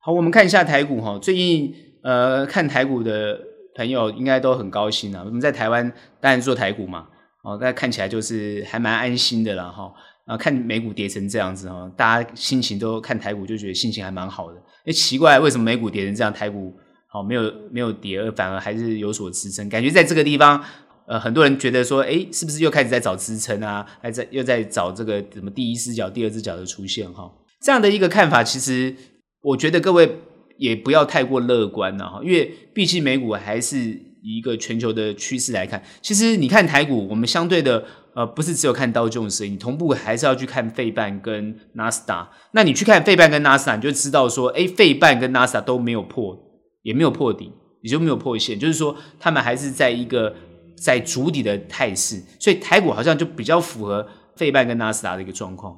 [0.00, 3.40] 好，我们看一下台股哈，最近呃看台股的
[3.76, 7.08] 朋友应该都很高兴啊，我们在台湾当然做台股嘛，
[7.44, 9.90] 哦，大家看起来就是还蛮安心的了哈。
[10.24, 14.58] 啊，看美股跌成这样子哈，大家心情都看台股就觉得心情还蛮好的。
[14.86, 16.72] 哎，奇怪，为什么美股跌成这样，台股
[17.08, 19.68] 好没有没有跌，而反而还是有所支撑？
[19.68, 20.62] 感觉在这个地方，
[21.08, 23.84] 呃，很多人觉得说，哎，是不是又开始在找支撑啊？
[24.00, 27.28] 还在又在找这个什么第一只脚、第二只脚的出现哈？
[27.60, 28.94] 这样的一个看法，其实
[29.42, 30.18] 我觉得各位
[30.56, 33.76] 也不要太过乐观了哈，因为毕竟美股还是
[34.22, 35.82] 一个全球的趋势来看。
[36.00, 37.84] 其实你看台股，我们相对的。
[38.14, 42.30] 呃，不是只有看道琼斯，你同步还是要去看费半跟纳斯达。
[42.50, 46.38] 那你去看费半跟纳斯达，你就知道说，哎，费半跟纳斯达都没有破，
[46.82, 50.34] 也没有破底，也就没有破线，就是说他们还是在一个
[50.76, 52.22] 在筑底的态势。
[52.38, 55.74] 所以台股好像就比较符合费半跟纳斯达的一个状况，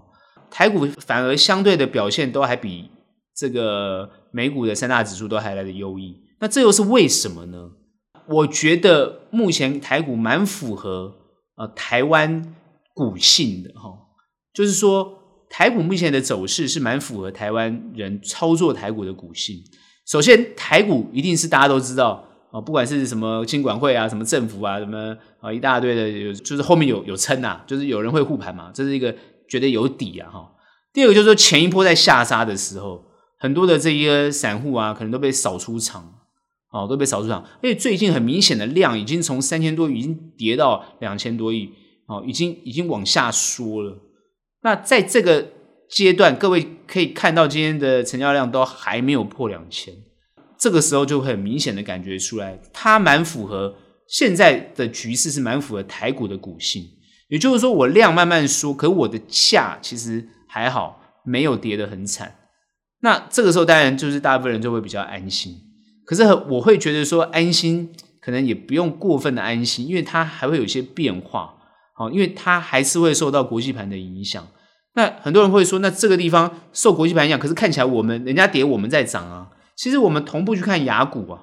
[0.50, 2.90] 台股反而相对的表现都还比
[3.36, 6.16] 这个美股的三大指数都还来得优异。
[6.40, 7.70] 那这又是为什么呢？
[8.26, 11.20] 我觉得目前台股蛮符合。
[11.56, 12.54] 呃，台湾
[12.92, 13.90] 股性的哈，
[14.52, 19.56] 就是说台股目前的走势是蛮符合台湾人操作台股的股性。
[20.06, 29.14] 首先，台股一定是大家都知道啊，不管是什么金管会啊，什么政府啊，什么啊一大堆的，有就是后面有有撑呐，就是有人会护盘嘛，这是一个
[29.48, 30.50] 绝对有底啊哈。
[30.92, 33.04] 第二个就是说，前一波在下杀的时候，
[33.38, 36.12] 很多的这些散户啊，可能都被扫出场。
[36.74, 41.70] 哦，都被扫出场，而且最近很明显的量已经从三千多亿已经跌到两千多亿，
[42.08, 43.96] 哦，已经已经往下缩了。
[44.62, 45.52] 那在这个
[45.88, 49.94] 阶段，各位可以看到今天的成交量都还没有破两千，
[50.58, 53.76] 这个时候就很明显的感觉出来，它蛮符合
[54.08, 56.84] 现在的局势，是蛮符合台股的股性。
[57.28, 62.34] 也就是说，我量慢慢缩，可我的价其实还好，没有跌得很惨。
[63.02, 65.54] 那这个时候，当然就是大部分人就会比较安心。
[66.04, 67.90] 可是我会觉得说安心，
[68.20, 71.54] 可能也不用过分的安心，因为它还会有一些变化，
[71.94, 74.46] 好，因为它还是会受到国际盘的影响。
[74.94, 79.50] 那很多人会说，那这个地方受国际盘影响，可是看起来我们人家跌，我们在涨啊。
[79.76, 81.42] 其实我们同步去看雅股啊，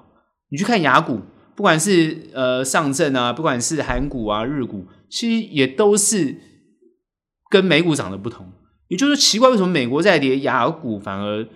[0.51, 1.19] 你去看雅股，
[1.55, 6.37] 不管是呃上证啊，不管是韩股啊、日股，其实也都是
[7.49, 8.49] 跟美股涨的不同。
[8.87, 11.47] 也就是，奇怪，为什么美国在跌，雅股反而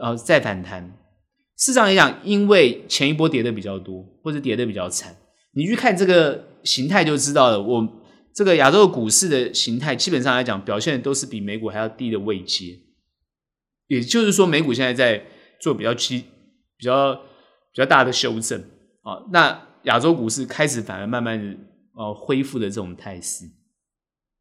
[0.00, 0.92] 呃在反弹？
[1.62, 5.16] 事实上来讲，因为前一波跌的比较多，或者跌的比较惨，
[5.52, 7.62] 你去看这个形态就知道了。
[7.62, 8.02] 我
[8.34, 12.80] 这个亚洲股市的形态，基本上来讲，表现的都是比美股还要低的位阶。
[13.86, 15.24] 也就是说，美股现在在
[15.60, 16.24] 做比较基、
[16.76, 17.20] 比较比
[17.74, 18.60] 较大的修正
[19.02, 19.22] 啊。
[19.30, 21.56] 那亚洲股市开始反而慢慢的
[21.94, 23.44] 呃恢复的这种态势。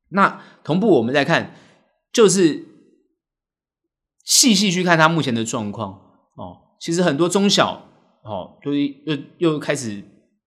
[0.10, 1.54] 那同步我们再看，
[2.12, 2.66] 就是
[4.24, 5.92] 细细去看它目前的状况
[6.34, 6.71] 哦。
[6.82, 7.80] 其实很多中小
[8.24, 10.04] 哦，就又又开始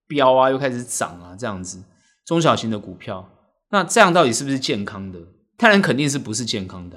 [0.08, 1.82] 飙啊，又开始涨啊，这样子
[2.26, 3.30] 中小型的股票，
[3.70, 5.20] 那这样到底是不是健康的？
[5.56, 6.96] 当然肯定是不是健康的。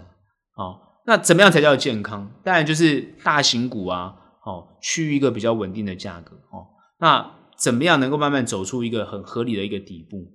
[0.56, 2.32] 哦，那怎么样才叫健康？
[2.44, 6.36] 当然就是大型股啊，哦，趋于一个比较稳定的价格。
[6.52, 6.66] 哦，
[7.00, 10.34] 那怎么样能够慢慢走出一个很合理的一个底部？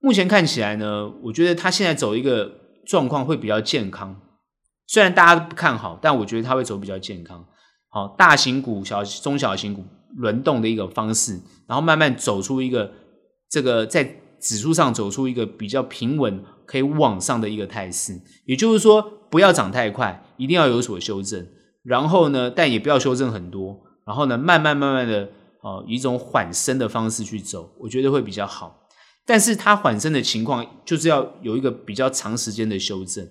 [0.00, 2.50] 目前看起来呢，我觉得它现在走一个
[2.86, 4.18] 状况会比较健康。
[4.86, 7.44] 虽然大家不看好，但我觉得它会走比较健康。
[7.98, 9.82] 好，大型股、小中小型股
[10.16, 12.92] 轮动的一个方式，然后慢慢走出一个
[13.50, 18.20] 这个在指数上走出一个比较平稳、可以往上的一个态势。
[18.44, 21.44] 也就是说，不要涨太快，一定要有所修正。
[21.82, 23.76] 然后呢，但也不要修正很多。
[24.06, 25.28] 然后呢，慢慢慢慢的，
[25.62, 28.86] 哦，以一种缓升的方式去走，我觉得会比较好。
[29.26, 33.28] 但是它缓升的情况，就是要有一个比较长时间的修正。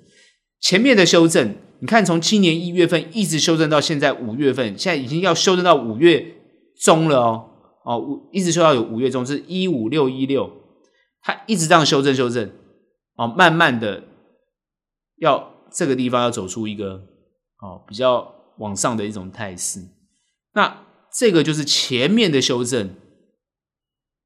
[0.60, 6.36] 前面的修正，你看从今年一月份一直修正到现在五月份，现在已经要修正到五月
[6.80, 7.50] 中了哦，
[7.86, 10.52] 哦，五一直修到有五月中，是一五六一六，
[11.22, 12.50] 它一直这样修正修正，
[13.16, 14.04] 哦，慢慢的
[15.18, 17.02] 要这个地方要走出一个
[17.62, 19.80] 哦比较往上的一种态势，
[20.54, 22.96] 那这个就是前面的修正，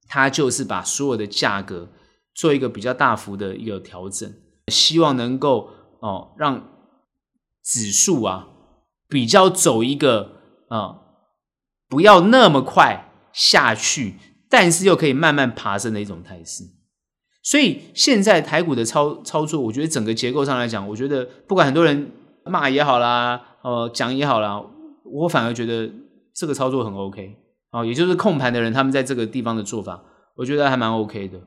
[0.07, 1.89] 它就是把所有的价格
[2.33, 4.33] 做一个比较大幅的一个调整，
[4.67, 5.69] 希望能够。
[6.01, 6.70] 哦，让
[7.63, 8.47] 指数啊
[9.07, 11.01] 比较走一个啊、
[11.89, 14.15] 不要那么快下去，
[14.49, 16.63] 但是又可以慢慢爬升的一种态势。
[17.43, 22.11] 所以现在台股的操操作，我觉得整个结构上来讲，我觉得不管很多人
[22.45, 24.63] 骂也好啦，呃，讲也好啦，
[25.03, 25.91] 我反而觉得
[26.33, 27.35] 这个操作很 OK
[27.71, 30.03] 哦，也就是控盘的人他们在这个地方的做法，
[30.35, 31.39] 我觉得还蛮 OK 的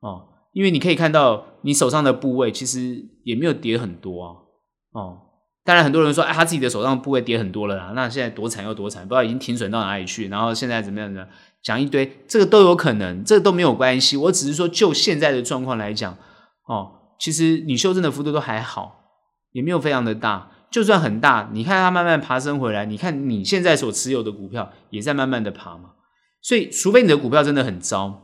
[0.00, 0.28] 哦。
[0.52, 4.36] 因为你可以看到，你手上的部位其实也没有跌很多啊。
[4.92, 5.18] 哦，
[5.64, 11.26] 当然很多人说，哎，他自己的手上部位跌很多了啦，那现在多惨又多惨，不知道已经停损到哪里去，然后现在怎么样呢？
[11.62, 14.18] 讲一堆，这个都有可能，这个都没有关系。
[14.18, 16.16] 我只是说，就现在的状况来讲，
[16.66, 19.04] 哦，其实你修正的幅度都还好，
[19.52, 20.50] 也没有非常的大。
[20.70, 25.90] 就算很大，你看它慢慢爬升回来，你看你现在所持有的股票也在慢慢的爬嘛。
[26.42, 28.20] 所以，除非你的股票真的很糟。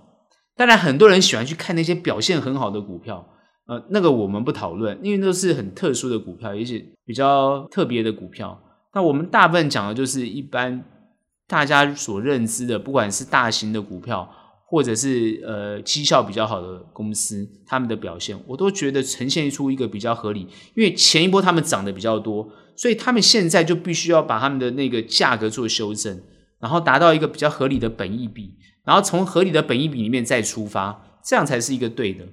[0.57, 3.26] 当然，很多人喜欢去看那些表现很好的股票，
[3.70, 8.61] 呃，那个我们不讨论，因为都是很特殊的股票，也许比较特别的股票。
[8.92, 10.85] 那我们大部分讲的就是一般
[11.46, 14.28] 大家所认知的，不管是大型的股票，
[14.66, 20.40] 或者是呃绩效比较好的公司，他们的表现，我都觉得呈现出一个比较合理。
[20.74, 26.20] 因为前一波他们涨得比较多，所以他们现在就必须要把他们的那个价格做修正，
[26.59, 28.56] 然后达到一个比较合理的本益比。
[28.85, 32.24] 然后从合理的本益比里面再出发，这样才是一个对的。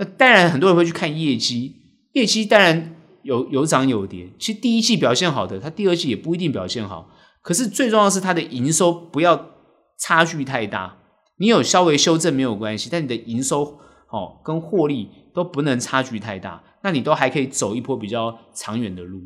[0.00, 1.76] 那当然，很多人会去看业绩，
[2.14, 4.30] 业绩当然有有涨有跌。
[4.38, 7.10] 其实第一季表现好的，它第二季也不一定表现好。
[7.42, 9.50] 可是最重要是它的营收不要
[9.98, 10.96] 差距太大。
[11.36, 19.20] 你有稍微修正没有关系，但你的营收哦跟获利都不能差距太大，那你都还可以走一波比较长远的路。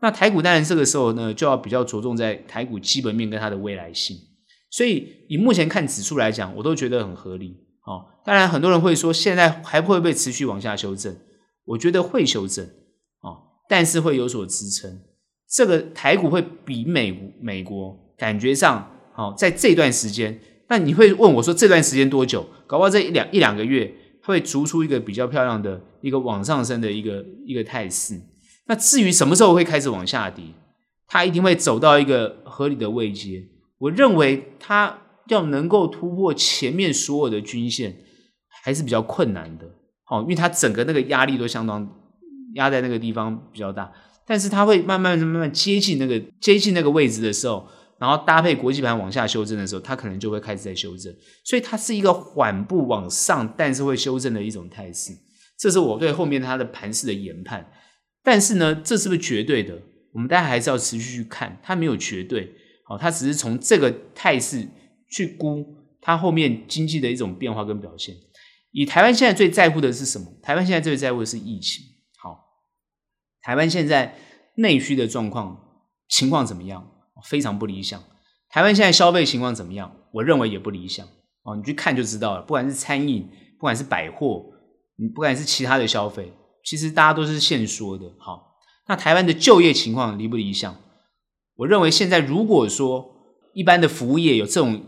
[0.00, 4.16] 那台股当然这个时候呢，就要比较着重在台股基本面跟它的未来性。
[4.70, 7.56] 所以以目前看指数来讲，我都觉得很合理。
[7.86, 11.16] 哦，当然很多人会说，现在还会不会持续往下修正？
[11.64, 12.64] 我觉得会修正，
[13.20, 15.00] 哦，但是会有所支撑。
[15.48, 22.44] 这个台股会比美美国感觉上，哦，在这段时间，那你会问我说，这段时间多久？
[22.66, 23.94] 搞不好这一两一两个月
[24.24, 28.20] 会逐出一个比较漂亮的一个往上升的一个一个态势。
[28.66, 30.44] 那至于什么时候会开始往下跌，
[31.06, 33.44] 它一定会走到一个合理的位阶。
[33.78, 37.96] 我认为它要能够突破前面所有的均线，
[38.62, 39.66] 还是比较困难的。
[40.08, 41.88] 哦，因为它整个那个压力都相当
[42.54, 43.92] 压在那个地方比较大，
[44.24, 47.66] 但是它会慢慢慢慢接近那个接近那个位置的时候，
[47.98, 51.12] 然后搭配国际盘往下修正的时候，它可能就会开始在修正。
[51.44, 55.12] 所以它是一个缓步往上，但是会修正的一种态势。
[55.58, 57.68] 这是我对后面它的盘势的研判。
[58.22, 59.76] 但是呢，这是不是绝对的？
[60.12, 62.52] 我们大家还是要持续去看，它没有绝对。
[62.88, 64.68] 哦，它只是从这个态势
[65.10, 65.64] 去估
[66.00, 68.14] 它后面经济的一种变化跟表现。
[68.72, 70.26] 以台湾现在最在乎的是什么？
[70.42, 71.84] 台湾现在最在乎的是疫情。
[72.18, 72.38] 好，
[73.40, 74.16] 台湾现在
[74.56, 76.90] 内需的状况情况怎么样？
[77.24, 78.02] 非常不理想。
[78.50, 79.96] 台湾现在消费情况怎么样？
[80.12, 81.06] 我认为也不理想。
[81.42, 82.42] 哦，你去看就知道了。
[82.42, 83.28] 不管是餐饮，
[83.58, 84.44] 不管是百货，
[84.96, 86.32] 你不管是其他的消费，
[86.64, 88.12] 其实大家都是现说的。
[88.18, 88.58] 好，
[88.88, 90.76] 那台湾的就业情况理不理想？
[91.56, 93.10] 我认为现在如果说
[93.54, 94.84] 一般的服务业有这种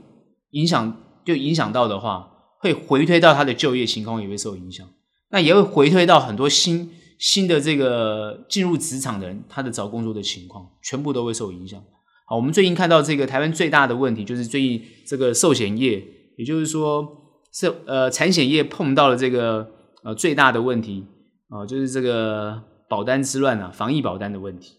[0.51, 4.89] 影响，就影响到的话，会回推到他的就业情况也会受影响，
[5.31, 11.83] 那也会回推到很多新新的这个进入职场的人，他的找工作的情况全部都会受影响。
[12.27, 16.05] 好，我们最近看到这个台湾最大的问题就是最近这个寿险业
[16.37, 17.07] 也就是说
[17.53, 19.69] 是呃产险业碰到了这个
[20.03, 21.07] 呃最大的问题
[21.51, 24.75] 啊、就是这个保单之乱啊，防疫保单的问题。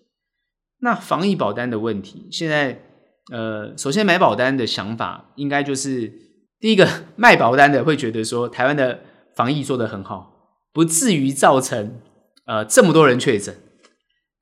[0.82, 2.89] 那防疫保单的问题，现在
[3.32, 6.12] 呃，首先买保单的想法，应该就是
[6.60, 9.00] 第一个卖保单的会觉得说，台湾的
[9.36, 10.34] 防疫做得很好，
[10.74, 12.00] 不至于造成
[12.46, 13.56] 呃这么多人确诊。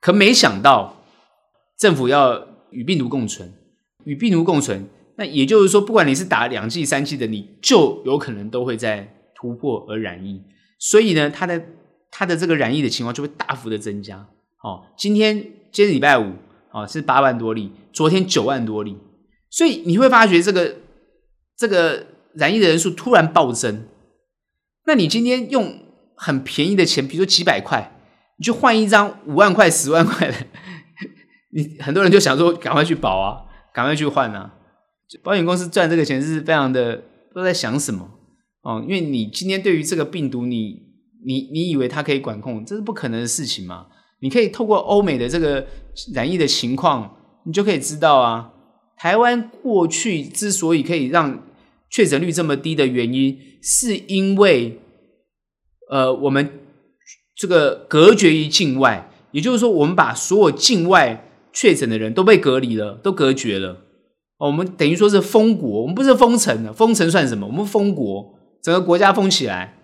[0.00, 1.04] 可没想到
[1.78, 3.52] 政府要与病毒共存，
[4.04, 10.42] 与病毒共存，那也就是说，不管你是打两剂、三剂的，你就有可能都会在突破而染疫。
[10.78, 11.62] 所以呢，它的
[12.10, 14.28] 它的这个染疫的情况就会大幅的增加。
[14.62, 15.52] 哦，今天。
[15.70, 16.32] 今天礼拜五
[16.80, 18.96] 啊，是八万多例，昨天九万多例，
[19.50, 20.76] 所以你会发觉这个
[21.56, 23.86] 这个染疫的人数突然暴增。
[24.86, 25.80] 那你今天用
[26.16, 27.92] 很便宜的钱，比如说几百块，
[28.38, 30.34] 你去换一张五万块、十万块的，
[31.52, 34.54] 你很多人就想说赶快去保啊，赶快去换啊。
[35.22, 37.02] 保险公司赚这个钱是非常的，
[37.34, 38.10] 都在想什么
[38.62, 38.82] 哦？
[38.86, 40.82] 因为你今天对于这个病毒你，
[41.24, 43.86] 你你你以为它可以管控，这是不可能的事情嘛。
[44.20, 45.66] 你可以透过欧美的这个
[46.14, 48.50] 染疫的情况，你就可以知道啊，
[48.96, 51.42] 台湾过去之所以可以让
[51.90, 54.80] 确诊率这么低的原因，是因为
[55.90, 56.50] 呃，我们
[57.34, 63.84] 这个隔绝于境外，也就是说，我们把所有境外确诊的人都被隔离了，都隔绝了。
[64.38, 67.46] 哦我们等于说是封国，我们不是封城的，封城算什么？
[67.46, 69.78] 我们封国，整个国家封起来，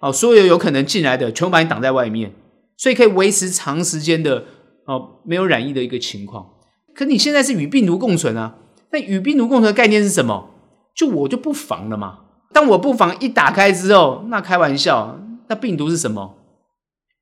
[0.00, 2.32] 哦，所有有可能进来的，全部把你挡在外面。
[2.80, 4.42] 所以可以维持长时间的
[4.86, 6.46] 哦，没有染疫的一个情况。
[6.94, 8.56] 可你现在是与病毒共存啊？
[8.90, 10.48] 那与病毒共存的概念是什么？
[10.96, 12.20] 就我就不防了嘛。
[12.54, 15.20] 当我不防一打开之后，那开玩笑，
[15.50, 16.38] 那病毒是什么？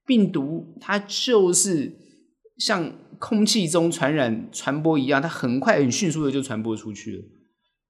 [0.07, 1.93] 病毒它就是
[2.59, 7.25] 像空气中传染传播一样，它很快很迅速的就传播出去了。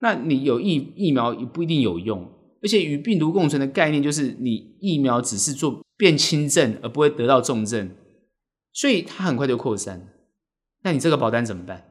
[0.01, 2.33] 那你有疫疫苗也不一定有用。
[2.62, 7.90] 而且与病毒共存的概念就是，你疫苗只是做变轻症，而不会得到重症，
[8.72, 10.09] 所以它很快就扩散。
[10.82, 11.84] 那你这个保单怎么办？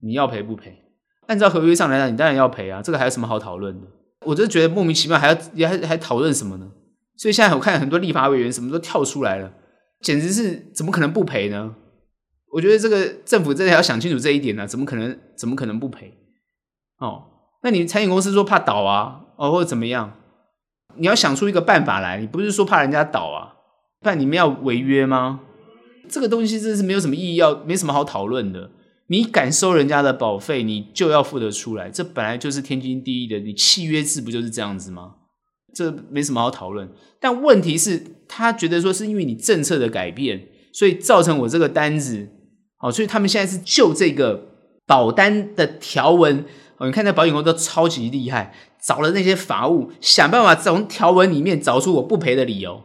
[0.00, 0.84] 你要赔不赔？
[1.26, 3.86] 按照合约上来讲，你当然要赔啊，这个还有什么好讨论的？
[4.24, 6.70] 我就觉得莫名其妙，还要还还讨论什么呢？
[7.16, 9.52] 所以现在我看很多立法委员什么都跳出来了，
[10.00, 11.74] 简直是怎么可能不赔呢？
[12.52, 16.16] 我觉得这个政府真的要想清楚这一点呢、啊，怎么可能怎么可能不赔？
[16.98, 17.24] 哦，
[17.62, 19.26] 那你产险公司说怕倒啊？
[19.36, 20.17] 哦，或者怎么样？
[20.98, 22.20] 你要想出一个办法来。
[22.20, 23.54] 你不是说怕人家倒啊？
[24.00, 25.40] 怕你们要违约吗？
[26.08, 28.70] 这个东西真的是没有什么意义，要没什么好讨论的。
[29.08, 31.90] 你敢收人家的保费，你就要付得出来。
[31.90, 33.38] 这本来就是天经地义的。
[33.40, 35.14] 你契约制不就是这样子吗？
[35.74, 36.88] 这没什么好讨论。
[37.18, 42.28] 但问题是，他觉得说是因为你政策的改变，所以造成我这个单子。
[42.76, 44.48] 好，所以他们现在是就这个
[44.86, 46.44] 保单的条文。
[46.78, 52.80] 哦，你看那保险公司都超级厉害，找了那些法务，想办法从条文里面找出我不赔的理由。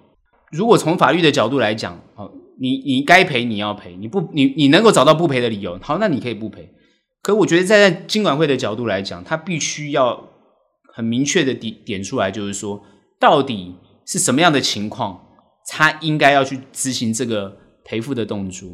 [0.52, 6.68] 如果从法律的角度来讲，哦，你你该赔你要赔，你不你你能够找到不赔的理由，好，那你可以不赔。
[7.22, 10.30] 可我觉得站在金管会的角度来讲，他必须要
[10.94, 12.82] 很明确的点点出来，就是说
[13.20, 13.76] 到底
[14.08, 15.22] 是什么样的情况，
[15.68, 18.70] 他应该要去执行这个赔付的动作。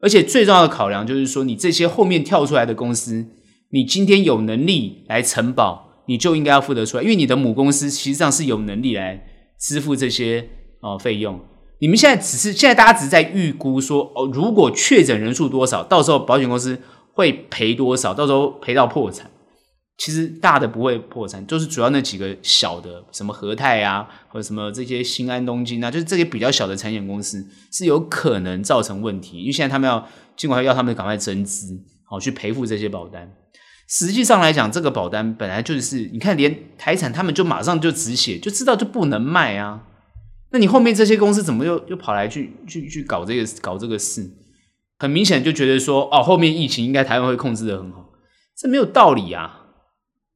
[0.00, 3.26] 而且最重要的考量就是说，你这些后面跳出来的公司。
[3.72, 9.24] 你今天有能力来承保，你就应该要付得出来，因为你的母公司实际上是有能力来
[9.58, 10.46] 支付这些
[10.80, 11.40] 哦费用。
[11.78, 16.78] 你们现在只是现在大家只是在预估说哦，如果确诊人数多少，到时候保险公司
[17.14, 19.30] 会赔多少，到时候赔到破产。
[19.98, 30.06] 其实大的不会破产，就是主要那几个小的，什么和泰啊，或者什么这些新安、东京啊，就是这些比较小的产险公司是有可能造成问题，因为现在他们要
[30.36, 33.32] 尽管要他们赶快增资，好去赔付这些保单。
[33.92, 39.82] 实际上来讲，这个保单本来就是，你看，连台产他们就马上就止血，就知道就不能卖啊。
[40.50, 44.30] 那你后面这些公司怎么又又跑来去去去搞这个搞这个事？
[44.98, 48.08] 很明显就觉得说，哦，后面疫情应该台湾会控制的很好，
[48.56, 49.60] 这没有道理啊。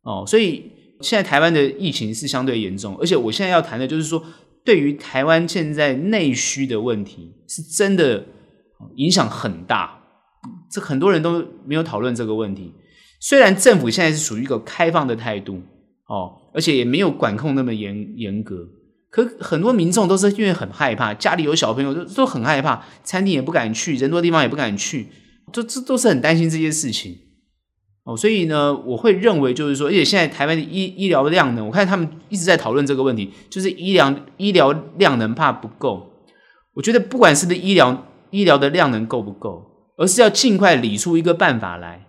[0.03, 4.23] 哦，所以现在台湾的疫情是相对严重，而且我现在要谈的就是说，
[4.67, 8.23] 对于台湾现在内需的问题，是真的
[8.97, 9.99] 影响很大。
[10.71, 12.75] 这很多人都没有讨论这个问题。
[13.19, 15.63] 虽然政府现在是属于一个开放的态度，
[16.07, 18.69] 哦，而且也没有管控那么严严格，
[19.11, 25.09] 可很多民众都是因为很害怕，家里有小朋友都都很害怕，餐厅也不敢去，人多地方也不敢去，
[25.53, 27.17] 这这都是很担心这些事情，
[28.05, 36.13] 哦，所以呢，我会认为就是说，而且现在台湾的医医疗量能，我看他们一直在讨论这个问题，就是医疗医疗量能怕不够，
[36.75, 39.65] 我觉得不管是不是医疗医疗的量能够不够，
[39.97, 42.03] 而是要尽快理出一个办法来。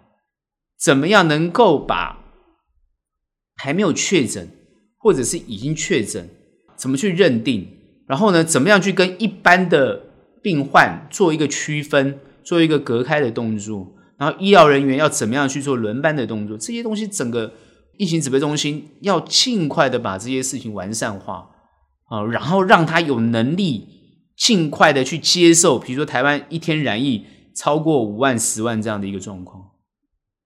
[0.80, 2.20] 怎么样能够把
[3.56, 4.50] 还没有确诊
[4.98, 6.30] 或者是已经确诊，
[6.76, 7.68] 怎么去认定？
[8.08, 10.02] 然后呢，怎么样去跟一般的
[10.42, 13.96] 病患做一个区分，做一个隔开的动作？
[14.18, 16.58] 然后医疗人员要怎么样去做轮班的动作？
[16.58, 17.54] 这些东西，整个
[17.98, 21.50] 疫情指挥中心要尽快的把这些事情完善化
[22.06, 23.88] 啊，然后让他有能力
[24.38, 27.26] 尽快的去接受，比如说台湾一天染疫
[27.56, 29.62] 超过五万、十万这样的一个状况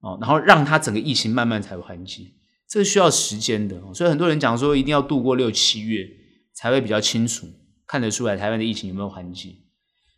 [0.02, 2.24] 哦，然后让它整个疫情慢慢才会缓解，
[2.68, 3.80] 这个需要时间的。
[3.94, 6.08] 所以很多人讲说，一定要度过六七月
[6.54, 7.48] 才会比较清楚
[7.88, 9.56] 看得出来台湾的疫情有没有缓解。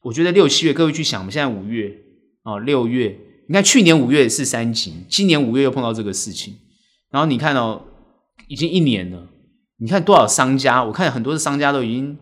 [0.03, 1.95] 我觉得六七月，各位去想，我们现在五月
[2.43, 3.17] 哦，六月。
[3.47, 6.55] 你看，去年五月是三级，今年五月又碰到这个事情，
[7.11, 7.81] 然后你看哦，
[8.47, 9.27] 已经一年了。
[9.77, 10.81] 你看多少商家？
[10.83, 12.17] 我看很多的商家都已经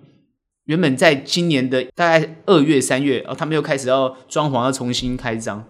[0.66, 5.64] 原本在今年的大概二月、三月，哦，他们又开始要装潢，要重新开张。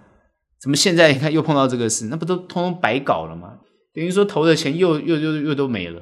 [0.62, 2.06] 怎么现在你看又碰到这个事？
[2.06, 3.54] 那不都通通白搞了吗？
[3.94, 6.02] 等于说投的钱又又又又都没了。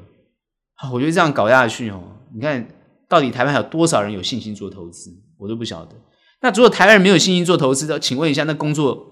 [0.91, 2.01] 我觉得这样搞下去哦，
[2.34, 2.68] 你看
[3.07, 5.12] 到底台湾还有多少人有信心做投资？
[5.38, 5.95] 我都不晓得。
[6.41, 9.07] 那如果台湾人没有信心做投资的，请问一下，那工作？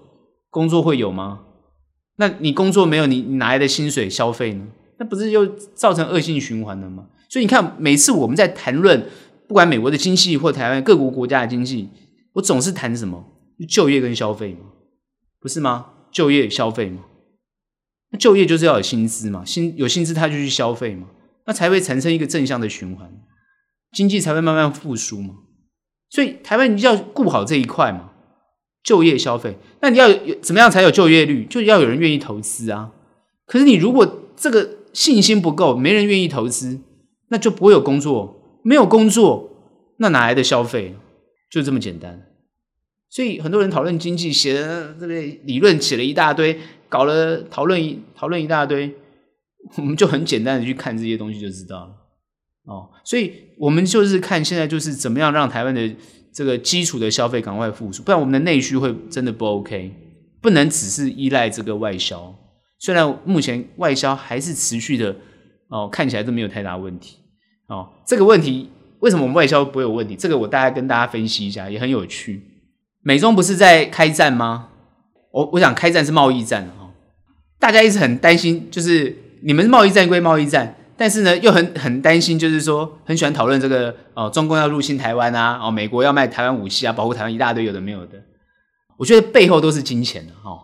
[0.50, 1.40] 工作会有吗？
[2.16, 4.66] 那你工作没有，你你哪来的薪水消费呢？
[4.98, 7.06] 那不是又造成恶性循环了吗？
[7.28, 9.06] 所以你看，每次我们在谈论
[9.46, 11.90] 不管美国的经济或台湾各国国家的经济，
[12.32, 13.24] 我总是谈什么？
[13.68, 14.60] 就业跟消费嘛，
[15.40, 15.92] 不是吗？
[16.10, 17.04] 就业消费嘛，
[18.10, 21.06] 那就业就是要有薪资嘛，薪有薪资他就去消费嘛，
[21.46, 23.10] 那才会产生一个正向的循环，
[23.92, 25.34] 经济才会慢慢复苏嘛。
[26.10, 28.12] 所以台湾你就要顾好这一块嘛。
[28.84, 31.44] 就业消费，那你要有怎么样才有就业率？
[31.44, 32.90] 就要有人愿意投资啊。
[33.44, 36.80] 可是你如果这个信心不够，没人愿意投资，
[37.28, 38.60] 那就不会有工作。
[38.62, 39.50] 没有工作，
[39.98, 40.96] 那哪来的消费？
[41.50, 42.27] 就这么简单。
[43.10, 48.94] 所以很多人讨论经济，写了这个理论，写了一大堆，搞了讨论讨论一大堆，
[49.76, 51.90] 我们就很简单的去看这些东西就知道了。
[52.64, 55.90] 哦，所以我们就是看现在就是怎么样让台湾的。
[56.30, 59.90] 这个基础的消费赶快复苏，不然我们的内需会真的不 OK。
[60.40, 62.32] 不能只是依赖这个外销，
[62.78, 65.16] 虽然目前外销还是持续的
[65.68, 67.16] 哦，看起来都没有太大问题
[67.66, 67.88] 哦。
[68.06, 70.14] 这个问题为什么我们外销不会有问题？
[70.14, 72.40] 这个我大概跟大家分析一下，也很有趣。
[73.08, 74.68] 美中不是在开战吗？
[75.30, 76.90] 我我想开战是贸易战哈，
[77.58, 80.76] 大家一直很担心，就是你们贸易战归贸易战。
[80.94, 88.22] 但是呢，又很很担心，就是说很喜欢讨论这个哦，中共要入侵台湾啊，哦，美国要卖台湾武器啊，保护台湾一大堆有的没有的。
[88.98, 90.60] 我觉得背后都是金钱的、哦，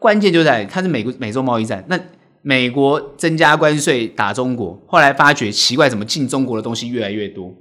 [0.00, 1.84] 关键就在它是美国美洲贸易战。
[1.86, 1.96] 那
[2.42, 7.54] 美国增加关税打中国，后来发觉奇怪，怎么进中国的东西越来越多，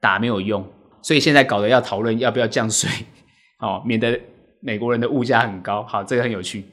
[0.00, 0.66] 打没有用，
[1.00, 2.88] 所以现在搞得要讨论要不要降税，
[3.60, 4.20] 哦，免得
[4.60, 5.82] 美国人的物价很高。
[5.84, 6.64] 好，这个很有趣。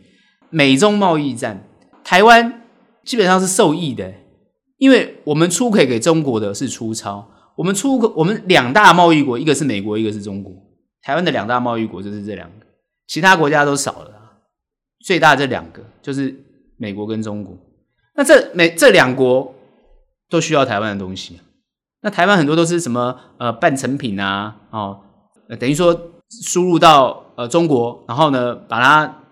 [0.49, 1.63] 美中贸易战，
[2.03, 2.61] 台湾
[3.03, 4.13] 基本上是受益的。
[4.77, 10.53] 因为我们出口给中国的是粗糙，我们出口我们两大贸易国，一个是美国，一个是中国。
[11.01, 12.65] 台湾的两大贸易国就是这两个，
[13.07, 14.13] 其他国家都少了。
[15.03, 16.35] 最大这两个就是
[16.77, 17.57] 美国跟中国。
[18.15, 19.55] 那这美这两国
[20.29, 21.39] 都需要台湾的东西。
[22.01, 24.99] 那台湾很多都是什么呃半成品啊，哦，
[25.59, 25.99] 等于说
[26.43, 29.23] 输入到呃中国，然后呢把它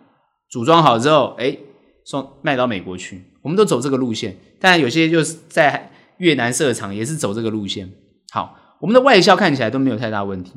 [0.49, 1.57] 组装好之后，哎，
[2.05, 3.23] 送卖到美国去。
[3.41, 4.37] 我们都走这个路线。
[4.59, 7.91] 当然，有些就是在越南设厂，也是走这个路线。
[8.31, 10.53] 好，我们的外销看起来都没有太大问题，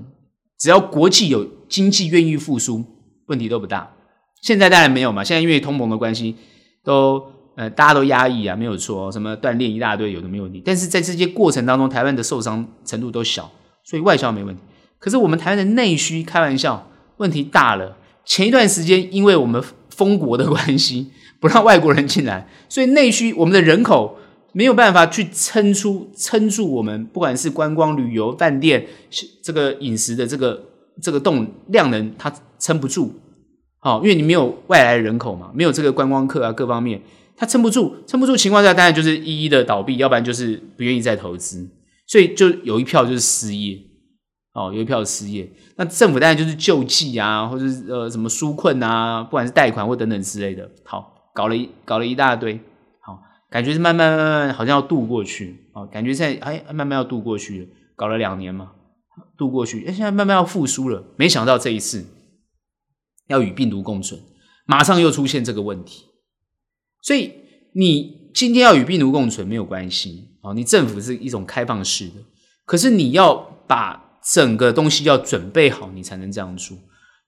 [0.59, 2.85] 只要国际有经济愿意复苏，
[3.27, 3.93] 问题都不大。
[4.41, 6.37] 现在当然没有嘛，现在因为通膨的关系，
[6.85, 7.23] 都
[7.57, 10.63] 呃大家都压抑啊，没有错，什么锻炼一大堆，有的没问题。
[10.65, 13.51] 但是在这些过程当中，台湾的受伤程度都小，
[13.85, 14.63] 所以外销没问题。
[14.99, 17.97] 可是我们台湾的内需，开玩笑，问题大了。
[18.25, 21.13] 前一段时间，因为我们封国的关系。
[21.41, 24.19] 不让外国人进来，所以内需我们的人口
[24.51, 28.85] 没有办法去撑出撑住我们，不管是观光旅游、饭店
[29.41, 30.61] 这个饮食的这个
[31.01, 33.15] 这个动量能，它撑不住。
[33.79, 37.01] 好，因为你没有外来人口嘛，没有这个观光客啊，各方面
[37.37, 41.71] 它撑不住，撑不住情况下，当然就是一一的倒闭，要不然就是不愿意再投资，
[42.09, 43.79] 所以就有一票就是失业。
[44.53, 50.71] 哦，有一票失业，那政府当然就是救济啊，或者是呃什么纾困啊，不管是贷款或等等之类的。
[50.85, 51.15] 好。
[51.35, 52.59] 搞了一搞了一大堆，
[53.01, 53.17] 好，
[53.49, 58.73] 感觉是慢慢慢慢好像要渡过去，哦，感觉现在哎慢慢要渡过去了，搞了两年嘛，
[59.37, 62.05] 渡过去，哎现在慢慢要复苏了，没想到这一次
[63.29, 64.21] 要与病毒共存，
[64.67, 66.07] 马上又出现这个问题，
[67.03, 67.33] 所以
[67.73, 72.15] 你今天要与病毒共存没有关系，哦，你政府是一种开放式的，
[72.65, 73.37] 可是你要
[73.69, 76.77] 把整个东西要准备好，你才能这样做。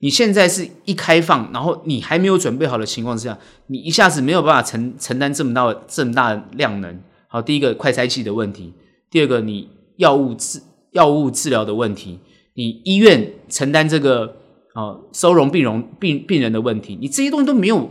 [0.03, 8.73] 你现在是一开放，然后你还没有准备好的情况之下，你一下子没有办法承承担这么大的这么大量能，好，第一个快筛剂的问题，
[9.11, 10.63] 第二个你药物治
[10.93, 12.19] 药物治疗的问题，
[12.55, 14.37] 你医院承担这个
[14.73, 17.91] 啊收容病容病病人的问题，你这些东西都没有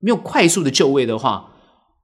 [0.00, 1.50] 没有快速的就位的话，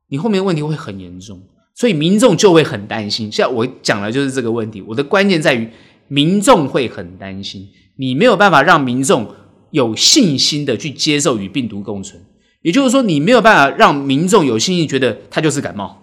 [0.09, 1.43] 你后面的问题会很严重，
[1.75, 3.31] 所以民众就会很担心。
[3.31, 5.69] 现在我讲的就是这个问题，我的关键在于
[6.09, 9.27] 民众会很担心，你没有办法让民众
[9.71, 12.23] 有信心的去接受与病毒共存，
[12.63, 16.03] 也就是说，你没有办法让民众有信心觉得他就是感冒。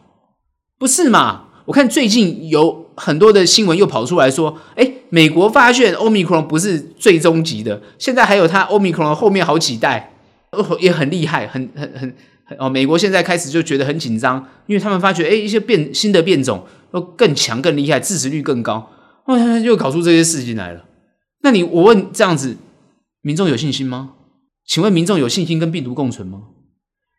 [0.77, 1.45] 不是嘛？
[1.65, 10.13] 我看最近有很多的新闻又跑出来说，诶，美国发现 Omicron 不是最终级的，现在还有它 Omicron 后面好几代，
[10.51, 12.13] 哦，也很厉害，很很很
[12.45, 12.67] 很哦。
[12.67, 18.89] 美国现在开始就觉得很紧张，因为他们发觉，诶，一些变新的变种都更强、更厉害，致死率更高，
[19.37, 20.85] 又搞出这些事情来了。
[21.41, 22.57] 那你我问这样子，
[23.21, 24.13] 民众有信心吗？
[24.65, 26.43] 请问民众有信心跟病毒共存吗？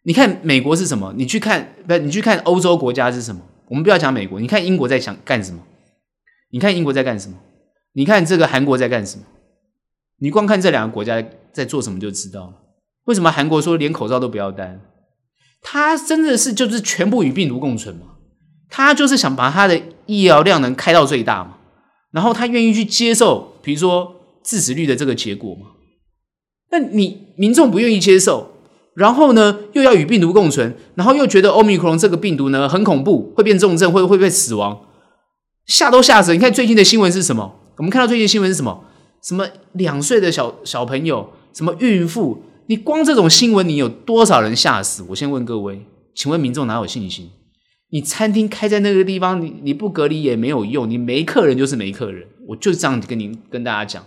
[0.04, 1.12] 你看美国是什么？
[1.16, 1.96] 你去看不？
[1.98, 3.42] 你去看欧洲国家是什么？
[3.68, 5.62] 我们不要讲美国，你看英国在想干什么？
[6.50, 7.36] 你看英国在干什么？
[7.94, 9.24] 你看这个韩国在干什么？
[10.18, 12.54] 你光看这两个国家在做什么就知道了。
[13.04, 14.78] 为什么韩国说连口罩都不要戴？
[15.60, 18.06] 他真的是就是全部与病毒共存嘛？
[18.68, 21.58] 他就是想把他的医疗量能开到最大嘛？
[22.12, 25.68] 然后他愿意去接受，比如说致死率的这个结果嘛？
[26.70, 28.50] 那你民众不愿意接受？
[28.94, 34.86] 然后呢，又要与病毒共存，然后又觉得欧米克戎这个病毒呢很恐怖，会变重症，会会被死亡，
[35.66, 36.32] 吓都吓死。
[36.34, 37.54] 你看最近的新闻是什么？
[37.78, 38.84] 我们看到最近新闻是什么？
[39.22, 42.42] 什么两岁的小小朋友，什么孕妇？
[42.66, 45.02] 你光这种新闻，你有多少人吓死？
[45.08, 47.30] 我先问各位，请问民众哪有信心？
[47.92, 52.26] 你餐厅开在那个地方，你你不隔离也没有用，你没客人就是没客人。
[52.48, 54.04] 我就这样跟您跟大家讲，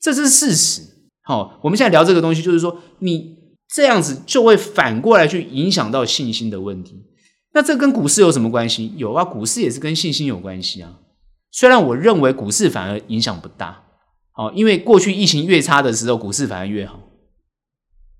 [0.00, 0.82] 这是事实。
[1.22, 3.38] 好，我们现在聊这个东西，就是说你。
[3.72, 7.04] 这样子就会反过来去影响到信心的问题。
[7.54, 8.92] 那这跟股市有什么关系？
[8.96, 10.98] 有啊，股市也是跟信心有关系啊。
[11.52, 13.84] 虽然我认为股市反而影响不大，
[14.34, 16.98] 哦，因为过去疫情越差的时候，股市反而越好。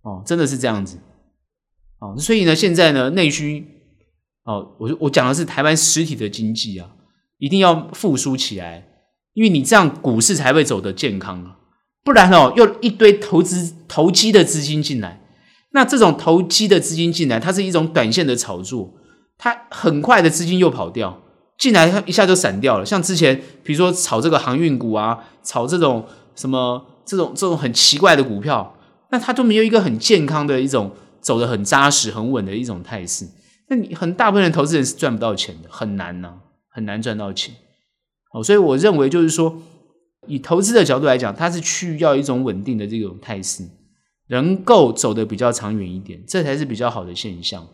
[0.02, 0.98] 哦，真的是这样子。
[1.98, 3.66] 哦，所以呢，现在呢，内需，
[4.44, 6.88] 哦，我我讲的是台湾实体的经济啊，
[7.38, 8.86] 一定要复苏起来，
[9.34, 11.56] 因为你这样股市才会走得健康啊。
[12.02, 15.20] 不然哦，又一堆投资投机的资金进来。
[15.72, 18.94] 那这种投机的资金进来，它是一种短线的炒作，
[19.36, 21.22] 它很快的资金又跑掉，
[21.58, 22.84] 进来它一下就散掉了。
[22.84, 28.74] 像之前，比如说炒这个航运股啊，炒这种什么这种这种很奇怪的股票，
[29.12, 33.28] 那它都没有一个很健康的一种走得很扎实、很稳的一种态势。
[33.70, 36.34] 那你很大部分的投资人是赚不到钱的，很难呐、
[36.68, 37.54] 很难赚到钱。
[38.34, 39.62] 哦，所以我认为就是说，
[40.26, 43.64] 以投资的角度来讲，它是需要一种稳定的这种态势。
[44.28, 47.66] 能够走得比较长远一点，这才是比较好的现象。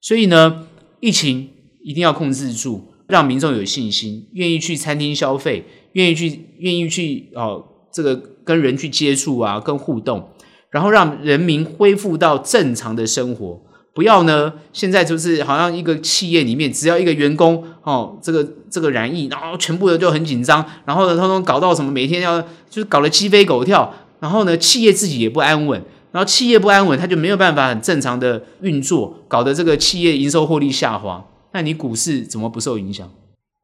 [0.00, 0.66] 所以呢，
[0.98, 1.48] 疫情
[1.84, 10.30] 一定要控制住，让民众有信心，愿意去餐厅消费，愿意去愿意去哦，这个跟人去接触啊，跟互动，
[10.70, 13.62] 然后让人民恢复到正常的生活。
[13.92, 25.82] 不要呢，现在就是好像一个企业里面，只要一个员工哦，这个这个染疫，然后全部的就很紧张，然后呢，通通搞到什么，每天要就是搞得鸡飞狗跳，然后呢，企业自己也不安稳。
[26.12, 31.24] 然后企业不安稳，他就没有办法很正常的运作，搞得这个企业营收获利下滑。
[31.52, 33.08] 那你股市怎么不受影响？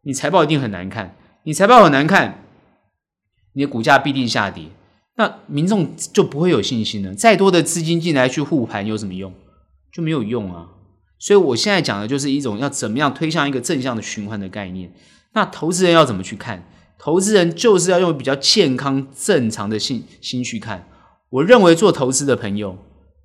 [0.04, 2.44] 你财报一定很难看，你财报很难看，
[3.54, 4.66] 你的股价必定下跌。
[5.16, 7.12] 那民众就不会有信心了。
[7.14, 9.32] 再多的资金进来去护盘有什么用？
[9.96, 10.68] 就没有用啊。
[11.18, 14.92] 所以我现在讲的就是一种要怎么样推向一个正向的循环的概念。
[15.32, 16.68] 那投资人要怎么去看？
[16.98, 20.86] 投资人就是要用比较健康正常的心心去看。
[21.30, 22.76] 我认为做投资的朋友，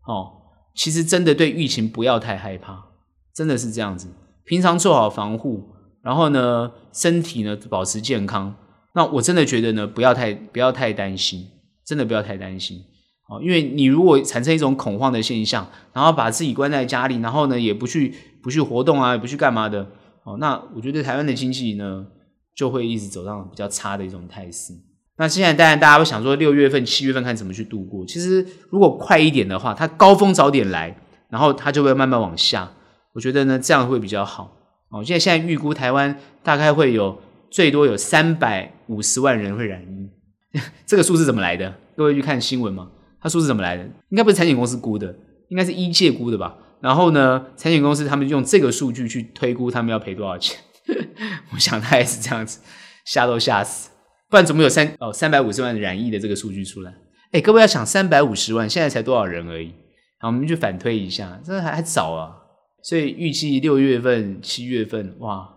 [0.05, 0.31] 哦，
[0.73, 2.85] 其实真的对疫情不要太害怕，
[3.33, 4.07] 真的是这样子。
[4.45, 5.69] 平常做好防护，
[6.01, 8.55] 然后呢，身体呢保持健康。
[8.93, 11.47] 那我真的觉得呢，不要太不要太担心，
[11.85, 12.83] 真的不要太担心。
[13.31, 18.13] 哦，因为你如果产生一种恐慌的现象，然后把自己关在家里，然后呢也不去
[18.43, 19.87] 不去活动啊，也不去干嘛的，
[20.25, 22.05] 哦，那我觉得台湾的经济呢
[22.53, 24.73] 就会一直走上比较差的一种态势。
[25.15, 28.05] 那现在当然大家会想说，六月份、七月份看怎么去度过。
[28.05, 30.93] 其实如果快一点的话，它高峰早点来，
[31.29, 32.69] 然后它就会慢慢往下。
[33.13, 34.57] 我觉得呢，这样会比较好。
[34.89, 37.17] 哦，现在现在预估台湾大概会有
[37.49, 41.73] 最多有三百五十万人会染疫， 这个数字怎么来的？
[41.95, 42.89] 各位去看新闻吗？
[43.21, 43.83] 他数字怎么来的？
[44.09, 45.15] 应该不是产险公司估的，
[45.49, 46.57] 应该是医界估的吧？
[46.81, 50.59] 然后呢，产险公司他们用这个数据去推估他们要赔多少钱。
[51.53, 52.59] 我想他也是这样子，
[53.05, 53.91] 吓都吓死。
[54.29, 56.93] 不然怎么有三哦三百五十万染疫的这个数据出来？
[57.31, 59.73] 哎，各位要想三百五十万，现在才多少人而已？
[60.19, 62.37] 好，我们去反推一下，这还还早啊。
[62.83, 65.47] 所以预计六月份、七月份，哇，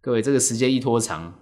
[0.00, 1.34] 各位这个时间一拖长，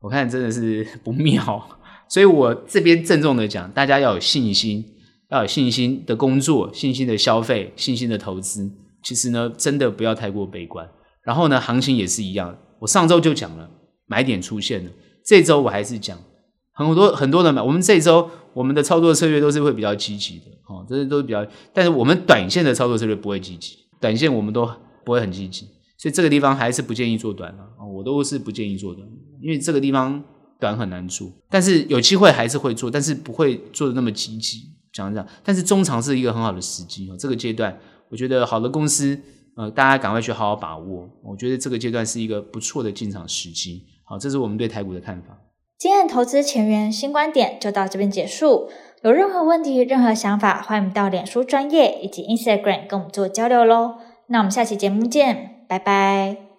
[0.00, 1.78] 我看真的是 不妙。
[2.08, 4.84] 所以我这边郑重的讲，大家要有信心，
[5.30, 8.70] 要有信心的工作、信心的消费、信心的投资。
[9.02, 10.88] 其实呢，真的不要太过悲观。
[11.22, 13.70] 然后呢，行情也是一样，我上周就讲了，
[14.06, 14.90] 买点出现了。
[15.24, 16.18] 这周我还是讲，
[16.72, 17.62] 很多很多人买。
[17.62, 21.46] 我们这周我们的操作策略都是会比较积极的，哦，这些都是比较。
[21.72, 23.76] 但是我们短线的操作策略不会积极。
[24.00, 24.68] 短线我们都
[25.04, 25.66] 不会很积极，
[25.98, 29.06] 所以这个地方还是不建议做短的啊，我都是不建议做短，
[29.42, 30.22] 因为这个地方
[30.58, 34.62] 短很难做，但是有机会还是会做，但是不会做的那么积极，
[34.92, 35.26] 讲讲。
[35.44, 37.78] 但是中长是一个很好的时机啊，这个阶段
[38.08, 39.18] 我觉得好的公司，
[39.56, 43.84] 呃，大家赶快去好好把握，我觉得这个阶段是一个不错的进场时机。
[44.04, 45.38] 好，这是我们对台股的看法。
[45.78, 48.68] 今天的投资前沿新观点就到这边结束。
[49.02, 53.94] 有任何问题、任何想法，欢迎到脸书专业以及 Instagram 跟我们做交流喽。
[54.26, 56.49] 那我们下期节目见，拜拜。